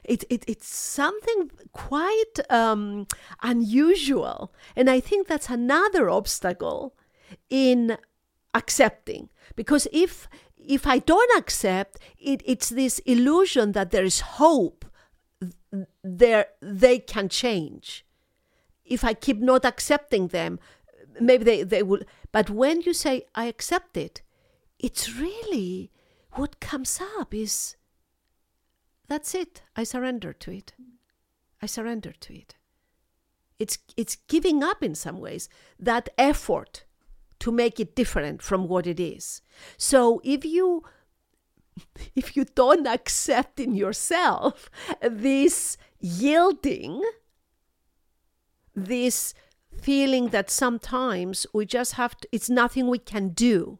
It, 0.04 0.24
it, 0.30 0.44
it's 0.46 0.66
something 0.66 1.50
quite 1.72 2.40
um, 2.50 3.06
unusual. 3.42 4.52
And 4.74 4.88
I 4.88 5.00
think 5.00 5.26
that's 5.26 5.50
another 5.50 6.08
obstacle 6.08 6.94
in 7.50 7.98
accepting. 8.54 9.28
Because 9.54 9.86
if 9.92 10.28
if 10.56 10.86
I 10.86 10.98
don't 10.98 11.38
accept, 11.38 11.98
it, 12.18 12.42
it's 12.44 12.68
this 12.68 12.98
illusion 13.00 13.72
that 13.72 13.90
there 13.90 14.04
is 14.04 14.20
hope 14.20 14.84
there 16.02 16.46
they 16.60 16.98
can 16.98 17.28
change. 17.28 18.04
If 18.84 19.04
I 19.04 19.14
keep 19.14 19.38
not 19.38 19.64
accepting 19.64 20.28
them, 20.28 20.58
maybe 21.20 21.44
they, 21.44 21.62
they 21.62 21.82
will 21.82 22.00
but 22.32 22.50
when 22.50 22.80
you 22.82 22.92
say 22.92 23.24
I 23.34 23.46
accept 23.46 23.96
it, 23.96 24.22
it's 24.78 25.14
really 25.14 25.90
what 26.32 26.60
comes 26.60 27.00
up 27.18 27.34
is 27.34 27.76
that's 29.08 29.34
it. 29.34 29.62
I 29.74 29.84
surrender 29.84 30.32
to 30.34 30.50
it. 30.52 30.74
I 31.62 31.66
surrender 31.66 32.12
to 32.12 32.34
it. 32.34 32.54
It's 33.58 33.78
it's 33.96 34.16
giving 34.28 34.62
up 34.62 34.82
in 34.82 34.94
some 34.94 35.18
ways 35.18 35.48
that 35.78 36.10
effort 36.16 36.84
to 37.40 37.50
make 37.50 37.80
it 37.80 37.96
different 37.96 38.42
from 38.42 38.68
what 38.68 38.86
it 38.86 39.00
is. 39.00 39.42
So 39.76 40.20
if 40.22 40.44
you 40.44 40.84
if 42.14 42.36
you 42.36 42.44
don't 42.44 42.86
accept 42.86 43.58
in 43.58 43.74
yourself 43.74 44.70
this 45.02 45.76
yielding, 45.98 47.02
this 48.74 49.34
feeling 49.72 50.28
that 50.28 50.50
sometimes 50.50 51.46
we 51.52 51.66
just 51.66 51.94
have 51.94 52.16
to, 52.18 52.28
it's 52.32 52.50
nothing 52.50 52.88
we 52.88 52.98
can 52.98 53.30
do. 53.30 53.78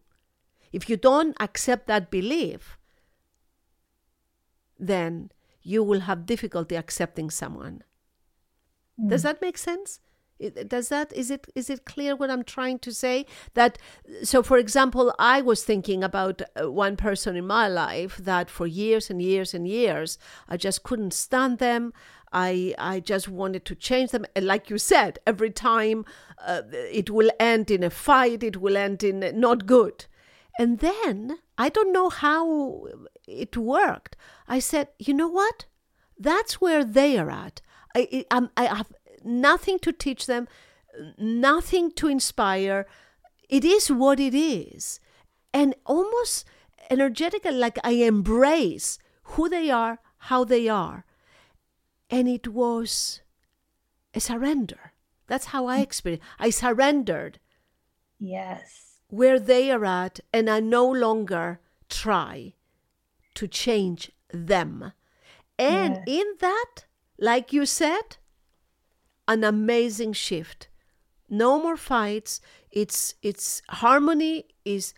If 0.73 0.89
you 0.89 0.97
don't 0.97 1.37
accept 1.41 1.87
that 1.87 2.11
belief, 2.11 2.79
then 4.79 5.31
you 5.63 5.83
will 5.83 6.01
have 6.01 6.27
difficulty 6.27 6.77
accepting 6.77 7.31
someone. 7.31 7.83
Mm. 9.01 9.11
Does 9.11 9.23
that 9.23 9.41
make 9.41 9.59
sense? 9.59 10.01
does 10.69 10.89
that 10.89 11.13
is 11.13 11.31
it 11.31 11.49
is 11.55 11.69
it 11.69 11.85
clear 11.85 12.15
what 12.15 12.31
i'm 12.31 12.45
trying 12.45 12.79
to 12.79 12.93
say 12.93 13.27
that 13.55 13.77
so 14.23 14.43
for 14.43 14.57
example 14.57 15.13
i 15.19 15.43
was 15.43 15.65
thinking 15.65 16.05
about 16.05 16.43
uh, 16.61 16.71
one 16.71 16.97
person 16.97 17.35
in 17.37 17.47
my 17.47 17.67
life 17.67 18.17
that 18.19 18.49
for 18.49 18.67
years 18.67 19.11
and 19.11 19.21
years 19.21 19.53
and 19.53 19.67
years 19.67 20.19
i 20.49 20.57
just 20.57 20.85
couldn't 20.85 21.13
stand 21.13 21.59
them 21.59 21.93
i 22.33 22.75
i 22.79 23.01
just 23.01 23.29
wanted 23.29 23.65
to 23.65 23.75
change 23.75 24.11
them 24.11 24.27
and 24.35 24.47
like 24.47 24.71
you 24.71 24.79
said 24.79 25.19
every 25.27 25.51
time 25.51 26.05
uh, 26.47 26.63
it 26.73 27.11
will 27.11 27.31
end 27.41 27.71
in 27.71 27.83
a 27.83 27.91
fight 27.91 28.43
it 28.43 28.61
will 28.61 28.77
end 28.77 29.03
in 29.03 29.21
not 29.35 29.67
good 29.67 30.07
and 30.59 30.79
then 30.81 31.39
i 31.57 31.69
don't 31.69 31.93
know 31.93 32.09
how 32.09 32.87
it 33.27 33.57
worked 33.57 34.17
i 34.47 34.59
said 34.59 34.89
you 34.99 35.15
know 35.15 35.29
what 35.29 35.67
that's 36.19 36.61
where 36.61 36.85
they 36.85 37.19
are 37.19 37.31
at 37.31 37.61
I, 37.95 38.25
I, 38.31 38.49
I 38.57 38.65
have 38.77 38.93
nothing 39.25 39.79
to 39.81 39.93
teach 39.93 40.27
them, 40.27 40.49
nothing 41.19 41.93
to 41.93 42.09
inspire. 42.09 42.87
It 43.49 43.65
is 43.65 43.91
what 43.91 44.21
it 44.21 44.35
is. 44.35 45.01
And 45.53 45.75
almost 45.87 46.45
energetically, 46.91 47.53
like 47.53 47.79
I 47.85 47.93
embrace 47.93 48.99
who 49.23 49.49
they 49.49 49.71
are, 49.71 49.99
how 50.19 50.45
they 50.45 50.69
are. 50.69 51.05
And 52.11 52.29
it 52.29 52.49
was 52.49 53.21
a 54.15 54.21
surrender. 54.21 54.93
That's 55.27 55.47
how 55.47 55.67
I 55.67 55.81
experienced. 55.81 56.27
I 56.39 56.51
surrendered. 56.51 57.39
Yes. 58.19 59.01
Where 59.09 59.39
they 59.39 59.71
are 59.71 59.85
at, 59.85 60.21
and 60.33 60.51
I 60.51 60.61
no 60.61 60.89
longer 60.91 61.61
try 61.89 62.55
to 63.35 63.47
change 63.47 64.11
them. 64.33 64.93
And 65.59 66.03
yes. 66.07 66.21
in 66.21 66.27
that, 66.41 66.87
like 67.19 67.53
you 67.53 67.67
said, 67.67 68.17
an 69.27 69.45
amazing 69.45 70.15
shift. 70.15 70.69
No 71.29 71.61
more 71.63 71.77
fights. 71.77 72.41
It's 72.71 73.15
it's 73.23 73.63
harmony 73.69 74.47
is 74.65 74.95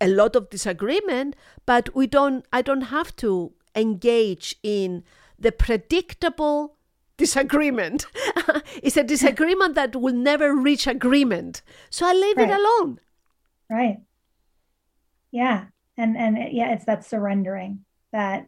a 0.00 0.08
lot 0.08 0.36
of 0.36 0.50
disagreement, 0.50 1.36
but 1.66 1.94
we 1.94 2.06
don't 2.06 2.44
I 2.52 2.62
don't 2.62 2.92
have 2.96 3.14
to 3.16 3.52
engage 3.74 4.56
in 4.62 5.04
the 5.38 5.52
predictable 5.52 6.76
disagreement. 7.16 8.06
is 8.82 8.96
a 8.96 9.02
disagreement 9.02 9.74
that 9.74 9.96
will 9.96 10.14
never 10.14 10.54
reach 10.54 10.86
agreement. 10.86 11.62
So 11.90 12.06
I 12.06 12.12
leave 12.12 12.36
right. 12.36 12.48
it 12.48 12.54
alone. 12.54 13.00
Right. 13.70 13.98
Yeah. 15.32 15.66
And 15.96 16.16
and 16.16 16.38
yeah, 16.52 16.72
it's 16.72 16.84
that 16.84 17.04
surrendering 17.04 17.84
that 18.12 18.46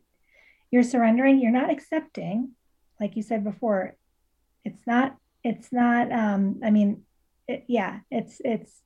you're 0.70 0.84
surrendering, 0.84 1.40
you're 1.40 1.50
not 1.50 1.68
accepting, 1.68 2.52
like 3.00 3.16
you 3.16 3.22
said 3.22 3.42
before, 3.42 3.96
it's 4.64 4.86
not 4.86 5.16
it's 5.42 5.72
not 5.72 6.12
um 6.12 6.60
i 6.64 6.70
mean 6.70 7.02
it, 7.48 7.64
yeah 7.68 8.00
it's 8.10 8.40
it's 8.44 8.82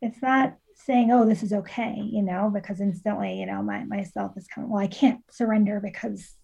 it's 0.00 0.20
not 0.20 0.56
saying 0.74 1.10
oh 1.12 1.26
this 1.26 1.42
is 1.42 1.52
okay 1.52 1.94
you 1.96 2.22
know 2.22 2.50
because 2.52 2.80
instantly 2.80 3.38
you 3.38 3.46
know 3.46 3.62
my 3.62 3.84
myself 3.84 4.32
is 4.36 4.46
coming 4.46 4.70
well 4.70 4.82
i 4.82 4.86
can't 4.86 5.20
surrender 5.30 5.80
because 5.82 6.34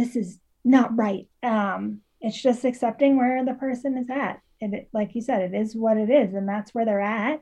this 0.00 0.16
is 0.16 0.38
not 0.64 0.96
right 0.96 1.26
um 1.42 2.00
it's 2.20 2.40
just 2.40 2.64
accepting 2.64 3.16
where 3.16 3.44
the 3.44 3.54
person 3.54 3.96
is 3.96 4.10
at 4.10 4.40
and 4.60 4.74
it, 4.74 4.88
like 4.92 5.14
you 5.14 5.22
said 5.22 5.40
it 5.42 5.54
is 5.54 5.74
what 5.74 5.96
it 5.96 6.10
is 6.10 6.34
and 6.34 6.48
that's 6.48 6.74
where 6.74 6.84
they're 6.84 7.00
at 7.00 7.40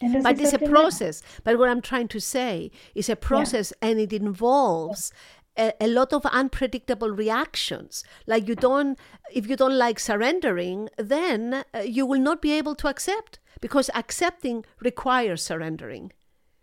but 0.00 0.40
it's 0.40 0.54
a 0.54 0.58
process. 0.58 1.20
That. 1.20 1.44
But 1.44 1.58
what 1.58 1.68
I'm 1.68 1.82
trying 1.82 2.08
to 2.08 2.20
say 2.20 2.70
is 2.94 3.10
a 3.10 3.16
process, 3.16 3.70
yeah. 3.82 3.90
and 3.90 4.00
it 4.00 4.12
involves 4.14 5.12
a, 5.58 5.72
a, 5.80 5.88
lot 5.88 6.12
of 6.12 6.24
unpredictable 6.26 7.10
reactions 7.10 8.04
like 8.26 8.48
you 8.48 8.54
don't 8.54 8.98
if 9.32 9.48
you 9.48 9.56
don't 9.56 9.76
like 9.76 9.98
surrendering 9.98 10.88
then 10.96 11.64
uh, 11.74 11.80
you 11.80 12.06
will 12.06 12.20
not 12.20 12.40
be 12.40 12.52
able 12.52 12.74
to 12.76 12.88
accept 12.88 13.40
because 13.60 13.90
accepting 13.94 14.64
requires 14.80 15.42
surrendering 15.42 16.12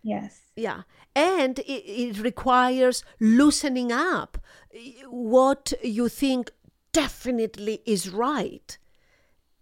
yes. 0.02 0.40
Yeah. 0.56 0.82
And 1.14 1.58
it, 1.60 1.84
it 1.86 2.18
requires 2.20 3.04
loosening 3.20 3.92
up 3.92 4.38
what 5.06 5.72
you 5.82 6.08
think 6.08 6.50
definitely 6.92 7.80
is 7.86 8.10
right 8.10 8.78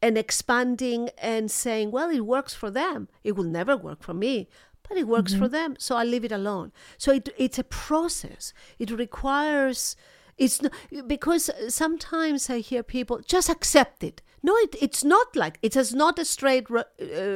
and 0.02 0.16
expanding 0.18 1.10
and 1.18 1.50
saying 1.50 1.90
well 1.90 2.10
it 2.10 2.20
works 2.20 2.54
for 2.54 2.70
them. 2.70 3.08
It 3.24 3.32
will 3.32 3.44
never 3.44 3.76
work 3.76 4.02
for 4.02 4.14
me 4.14 4.48
but 4.88 4.96
it 4.96 5.08
works 5.08 5.32
mm-hmm. 5.32 5.42
for 5.42 5.48
them 5.48 5.76
so 5.78 5.96
i 5.96 6.04
leave 6.04 6.24
it 6.24 6.32
alone. 6.32 6.72
So 6.98 7.12
it, 7.12 7.28
it's 7.36 7.58
a 7.58 7.64
process. 7.64 8.52
It 8.78 8.90
requires 8.90 9.96
it's 10.38 10.60
not, 10.60 10.72
because 11.06 11.50
sometimes 11.68 12.50
i 12.50 12.58
hear 12.58 12.82
people 12.82 13.20
just 13.26 13.48
accept 13.48 14.04
it. 14.04 14.22
No 14.42 14.54
it, 14.56 14.76
it's 14.80 15.02
not 15.02 15.34
like 15.34 15.58
it 15.62 15.76
is 15.76 15.94
not 15.94 16.18
a 16.18 16.24
straight 16.24 16.66
uh, 16.70 16.84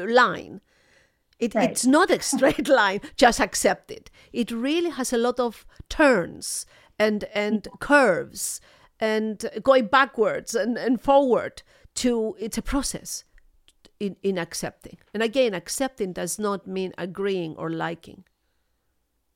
line 0.08 0.60
it, 1.40 1.54
right. 1.54 1.70
it's 1.70 1.86
not 1.86 2.10
a 2.10 2.20
straight 2.22 2.68
line 2.80 3.00
just 3.16 3.40
accept 3.40 3.90
it 3.90 4.10
it 4.32 4.50
really 4.50 4.90
has 4.90 5.12
a 5.12 5.18
lot 5.18 5.40
of 5.40 5.66
turns 5.88 6.66
and 6.98 7.24
and 7.34 7.66
curves 7.80 8.60
and 9.00 9.50
going 9.62 9.86
backwards 9.86 10.54
and, 10.54 10.76
and 10.76 11.00
forward 11.00 11.62
to 11.94 12.36
it's 12.38 12.58
a 12.58 12.62
process 12.62 13.24
in, 14.00 14.16
in 14.22 14.38
accepting. 14.38 14.96
And 15.12 15.22
again, 15.22 15.54
accepting 15.54 16.12
does 16.12 16.38
not 16.38 16.66
mean 16.66 16.92
agreeing 16.98 17.54
or 17.56 17.70
liking. 17.70 18.24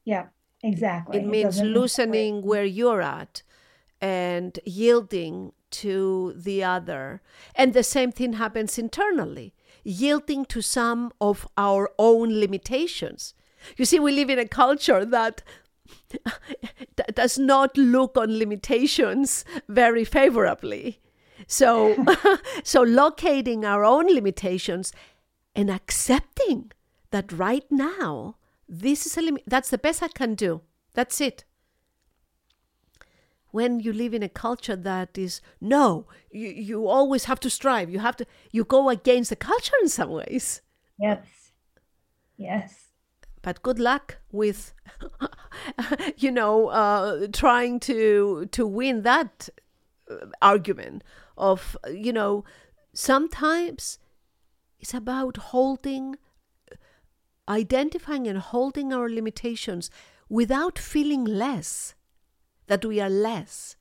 Yeah, 0.05 0.27
exactly. 0.63 1.19
It, 1.19 1.25
it 1.25 1.27
means 1.27 1.61
loosening 1.61 2.43
where 2.43 2.65
you're 2.65 3.03
at 3.03 3.43
and 4.01 4.59
yielding 4.65 5.53
to 5.71 6.35
the 6.37 6.65
other. 6.65 7.23
And 7.55 7.75
the 7.75 7.83
same 7.83 8.11
thing 8.11 8.35
happens 8.35 8.79
internally, 8.79 9.55
yielding 9.85 10.45
to 10.47 10.61
some 10.61 11.13
of 11.21 11.47
our 11.57 11.91
own 11.99 12.41
limitations. 12.41 13.35
You 13.77 13.85
see, 13.85 14.01
we 14.01 14.13
live 14.13 14.31
in 14.31 14.39
a 14.39 14.49
culture 14.49 15.05
that 15.05 15.43
does 17.15 17.39
not 17.39 17.77
look 17.77 18.17
on 18.17 18.39
limitations 18.39 19.45
very 19.69 20.05
favorably. 20.05 21.01
So, 21.47 22.05
so 22.65 22.83
locating 22.83 23.65
our 23.65 23.85
own 23.85 24.07
limitations 24.07 24.93
and 25.55 25.71
accepting 25.71 26.73
that 27.11 27.33
right 27.33 27.65
now 27.71 28.37
this 28.69 29.07
is 29.07 29.17
a 29.17 29.23
limit. 29.23 29.43
That's 29.47 29.71
the 29.71 29.79
best 29.79 30.03
I 30.03 30.09
can 30.09 30.35
do. 30.35 30.63
That's 30.95 31.21
it. 31.21 31.45
When 33.55 33.79
you 33.79 33.93
live 33.93 34.15
in 34.19 34.23
a 34.25 34.29
culture 34.29 34.75
that 34.77 35.17
is 35.17 35.41
no, 35.61 36.07
you, 36.33 36.49
you 36.49 36.89
always 36.89 37.25
have 37.27 37.41
to 37.41 37.51
strive. 37.51 37.89
You 37.89 38.01
have 38.01 38.17
to 38.17 38.27
you 38.51 38.65
go 38.65 38.89
against 38.89 39.31
the 39.31 39.37
culture 39.37 39.79
in 39.83 39.89
some 39.89 40.11
ways. 40.11 40.61
Yes. 40.99 41.53
Yes. 42.37 42.71
But 43.43 43.63
good 43.63 43.79
luck 43.79 44.19
with, 44.33 44.75
you 46.17 46.33
know, 46.33 46.69
uh, 46.69 47.29
trying 47.33 47.79
to 47.81 48.49
to 48.57 48.67
win 48.67 49.03
that 49.03 49.49
uh, 50.11 50.27
argument 50.43 51.05
of 51.37 51.77
you 51.89 52.13
know 52.13 52.45
sometimes 52.93 53.99
it's 54.81 54.95
about 54.95 55.37
holding, 55.55 56.17
identifying 57.49 58.27
and 58.27 58.39
holding 58.39 58.93
our 58.93 59.09
limitations 59.09 59.91
without 60.29 60.79
feeling 60.79 61.25
less, 61.25 61.95
that 62.67 62.85
we 62.85 63.01
are 63.01 63.11
less. 63.11 63.77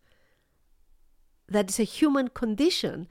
That 1.47 1.69
is 1.69 1.79
a 1.79 1.83
human 1.83 2.29
condition, 2.29 3.07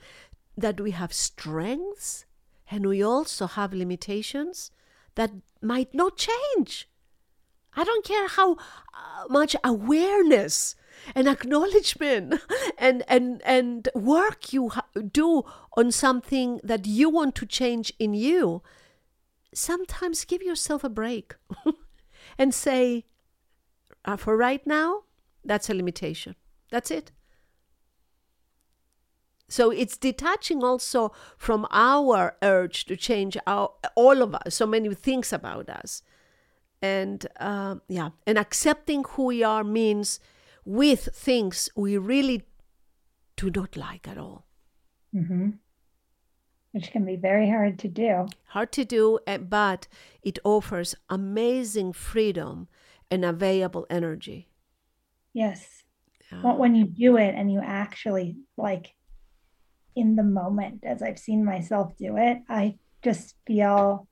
that 0.57 0.81
we 0.81 0.91
have 0.93 1.13
strengths 1.13 2.25
and 2.71 2.87
we 2.87 3.03
also 3.03 3.47
have 3.47 3.73
limitations 3.75 4.71
that 5.15 5.31
might 5.61 5.95
not 5.95 6.17
change. 6.17 6.89
I 7.75 7.85
don't 7.85 8.05
care 8.05 8.29
how 8.29 8.55
uh, 8.55 9.25
much 9.29 9.57
awareness 9.65 10.75
and 11.15 11.29
acknowledgement 11.29 12.41
and 12.79 13.03
and 13.09 13.43
and 13.45 13.89
work 13.95 14.53
you 14.53 14.71
do 15.13 15.43
on 15.77 15.91
something 15.91 16.61
that 16.63 16.87
you 16.87 17.09
want 17.09 17.35
to 17.37 17.47
change 17.47 17.93
in 17.99 18.15
you 18.15 18.63
sometimes 19.55 20.25
give 20.25 20.43
yourself 20.43 20.85
a 20.85 20.89
break 20.89 21.35
and 22.39 22.55
say 22.55 23.05
uh, 24.05 24.17
for 24.17 24.37
right 24.37 24.67
now 24.67 25.03
that's 25.45 25.69
a 25.71 25.75
limitation 25.75 26.35
that's 26.71 26.91
it 26.91 27.13
so 29.49 29.71
it's 29.71 29.99
detaching 29.99 30.65
also 30.65 31.13
from 31.37 31.67
our 31.71 32.37
urge 32.43 32.87
to 32.87 32.97
change 32.97 33.37
our 33.47 33.71
all 33.95 34.23
of 34.23 34.35
us 34.35 34.55
so 34.55 34.67
many 34.67 34.95
things 34.95 35.33
about 35.33 35.69
us 35.69 36.03
and 36.81 37.27
uh, 37.39 37.77
yeah 37.89 38.11
and 38.27 38.39
accepting 38.39 39.05
who 39.11 39.27
we 39.27 39.43
are 39.43 39.63
means 39.63 40.21
with 40.65 41.09
things 41.15 41.69
we 41.75 41.99
really 41.99 42.43
do 43.37 43.51
not 43.51 43.77
like 43.77 44.07
at 44.09 44.19
all. 44.19 44.47
Mm-hmm. 45.15 45.51
Which 46.73 46.91
can 46.91 47.05
be 47.05 47.17
very 47.17 47.51
hard 47.51 47.79
to 47.81 47.89
do. 47.89 48.27
Hard 48.49 48.73
to 48.73 48.85
do, 48.85 49.19
eh, 49.27 49.39
but 49.39 49.89
it 50.23 50.39
offers 50.45 50.95
amazing 51.11 51.93
freedom 51.93 52.69
and 53.11 53.25
available 53.25 53.87
energy. 53.91 54.49
Yes. 55.35 55.83
Yeah. 56.31 56.55
when 56.55 56.75
you 56.75 56.87
do 56.87 57.17
it 57.17 57.35
and 57.35 57.53
you 57.53 57.61
actually 57.63 58.37
like 58.57 58.95
in 59.95 60.17
the 60.17 60.23
moment, 60.23 60.85
as 60.85 61.03
I've 61.03 61.19
seen 61.19 61.45
myself 61.45 61.97
do 61.99 62.17
it, 62.17 62.39
I 62.49 62.79
just 63.03 63.35
feel 63.47 64.09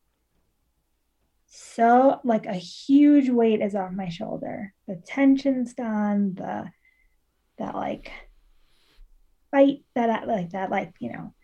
so 1.47 2.21
like 2.23 2.47
a 2.47 2.55
huge 2.55 3.29
weight 3.29 3.61
is 3.61 3.75
off 3.75 3.93
my 3.93 4.09
shoulder. 4.09 4.73
The 4.87 5.03
tension's 5.07 5.75
gone, 5.75 6.35
the 6.35 6.71
that 7.59 7.75
like 7.75 8.13
fight 9.51 9.83
that 9.95 10.11
I 10.11 10.25
like 10.25 10.51
that 10.51 10.71
like, 10.71 10.95
you 11.01 11.13
know, 11.13 11.35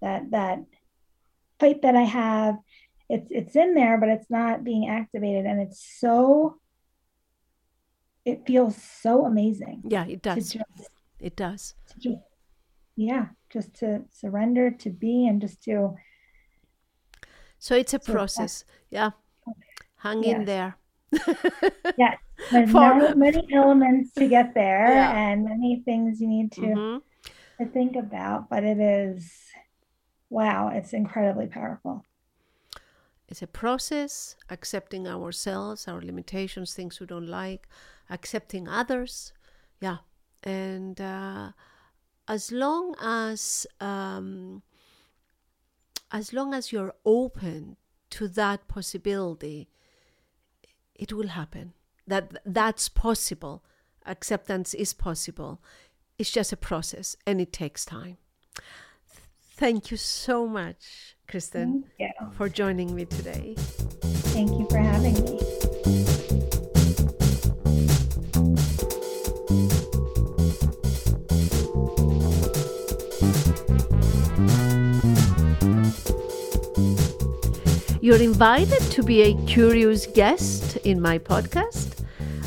that 0.00 0.30
that 0.30 0.60
fight 1.58 1.82
that 1.82 1.94
I 1.94 2.02
have, 2.02 2.56
it's 3.08 3.28
it's 3.30 3.56
in 3.56 3.74
there, 3.74 3.98
but 3.98 4.08
it's 4.08 4.30
not 4.30 4.64
being 4.64 4.88
activated. 4.88 5.44
And 5.44 5.60
it's 5.60 5.84
so 5.98 6.58
it 8.30 8.46
feels 8.46 8.76
so 8.76 9.24
amazing. 9.26 9.82
Yeah, 9.88 10.06
it 10.06 10.22
does. 10.22 10.52
Just, 10.52 10.90
it 11.18 11.36
does. 11.36 11.74
Just, 11.98 12.18
yeah, 12.96 13.26
just 13.50 13.74
to 13.74 14.02
surrender, 14.10 14.70
to 14.70 14.90
be 14.90 15.26
and 15.26 15.40
just 15.40 15.62
to 15.64 15.94
so 17.58 17.74
it's 17.74 17.92
a 17.92 17.98
process. 17.98 18.64
Yeah 18.90 19.10
hang 20.00 20.22
yes. 20.24 20.36
in 20.36 20.44
there. 20.44 20.76
yes, 21.98 22.18
there's 22.50 22.70
For, 22.70 23.14
many 23.14 23.46
elements 23.52 24.12
to 24.14 24.28
get 24.28 24.54
there, 24.54 24.88
yeah. 24.88 25.16
and 25.16 25.44
many 25.44 25.82
things 25.84 26.20
you 26.20 26.28
need 26.28 26.52
to 26.52 26.60
mm-hmm. 26.60 27.64
to 27.64 27.70
think 27.70 27.96
about. 27.96 28.48
But 28.48 28.64
it 28.64 28.78
is, 28.78 29.30
wow, 30.28 30.70
it's 30.72 30.92
incredibly 30.92 31.46
powerful. 31.46 32.04
It's 33.28 33.42
a 33.42 33.46
process, 33.46 34.36
accepting 34.48 35.06
ourselves, 35.06 35.86
our 35.86 36.00
limitations, 36.00 36.74
things 36.74 36.98
we 36.98 37.06
don't 37.06 37.28
like, 37.28 37.68
accepting 38.10 38.68
others. 38.68 39.32
Yeah. 39.80 39.98
And 40.42 41.00
uh, 41.00 41.52
as 42.28 42.52
long 42.52 42.94
as 43.00 43.66
um, 43.80 44.62
as 46.12 46.32
long 46.32 46.52
as 46.52 46.72
you're 46.72 46.94
open 47.04 47.76
to 48.10 48.28
that 48.28 48.66
possibility, 48.68 49.68
it 50.94 51.12
will 51.12 51.28
happen. 51.28 51.72
That 52.06 52.38
that's 52.44 52.88
possible. 52.88 53.64
Acceptance 54.06 54.74
is 54.74 54.92
possible. 54.92 55.62
It's 56.18 56.30
just 56.30 56.52
a 56.52 56.56
process 56.56 57.16
and 57.26 57.40
it 57.40 57.52
takes 57.52 57.84
time. 57.84 58.18
Thank 59.56 59.90
you 59.90 59.98
so 59.98 60.46
much, 60.46 61.16
Kristin, 61.28 61.84
for 62.32 62.48
joining 62.48 62.94
me 62.94 63.04
today. 63.04 63.54
Thank 64.32 64.50
you 64.58 64.66
for 64.70 64.78
having 64.78 65.22
me. 65.24 65.59
You're 78.02 78.22
invited 78.22 78.80
to 78.92 79.02
be 79.02 79.20
a 79.22 79.34
curious 79.44 80.06
guest 80.06 80.76
in 80.78 81.02
my 81.02 81.18
podcast. 81.18 82.02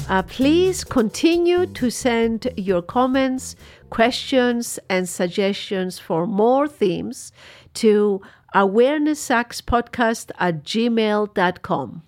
Uh, 0.10 0.24
please 0.24 0.84
continue 0.84 1.68
to 1.68 1.92
send 1.92 2.52
your 2.58 2.82
comments, 2.82 3.56
questions, 3.92 4.80
and 4.90 5.08
suggestions 5.08 6.00
for 6.00 6.26
more 6.26 6.68
themes 6.68 7.32
to 7.76 8.22
awarenesssuckspodcast 8.56 10.32
at 10.40 10.64
gmail.com. 10.64 12.02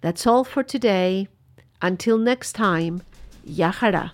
That's 0.00 0.26
all 0.26 0.44
for 0.44 0.62
today. 0.62 1.26
Until 1.80 2.16
next 2.16 2.52
time, 2.52 3.02
Yahara. 3.44 4.12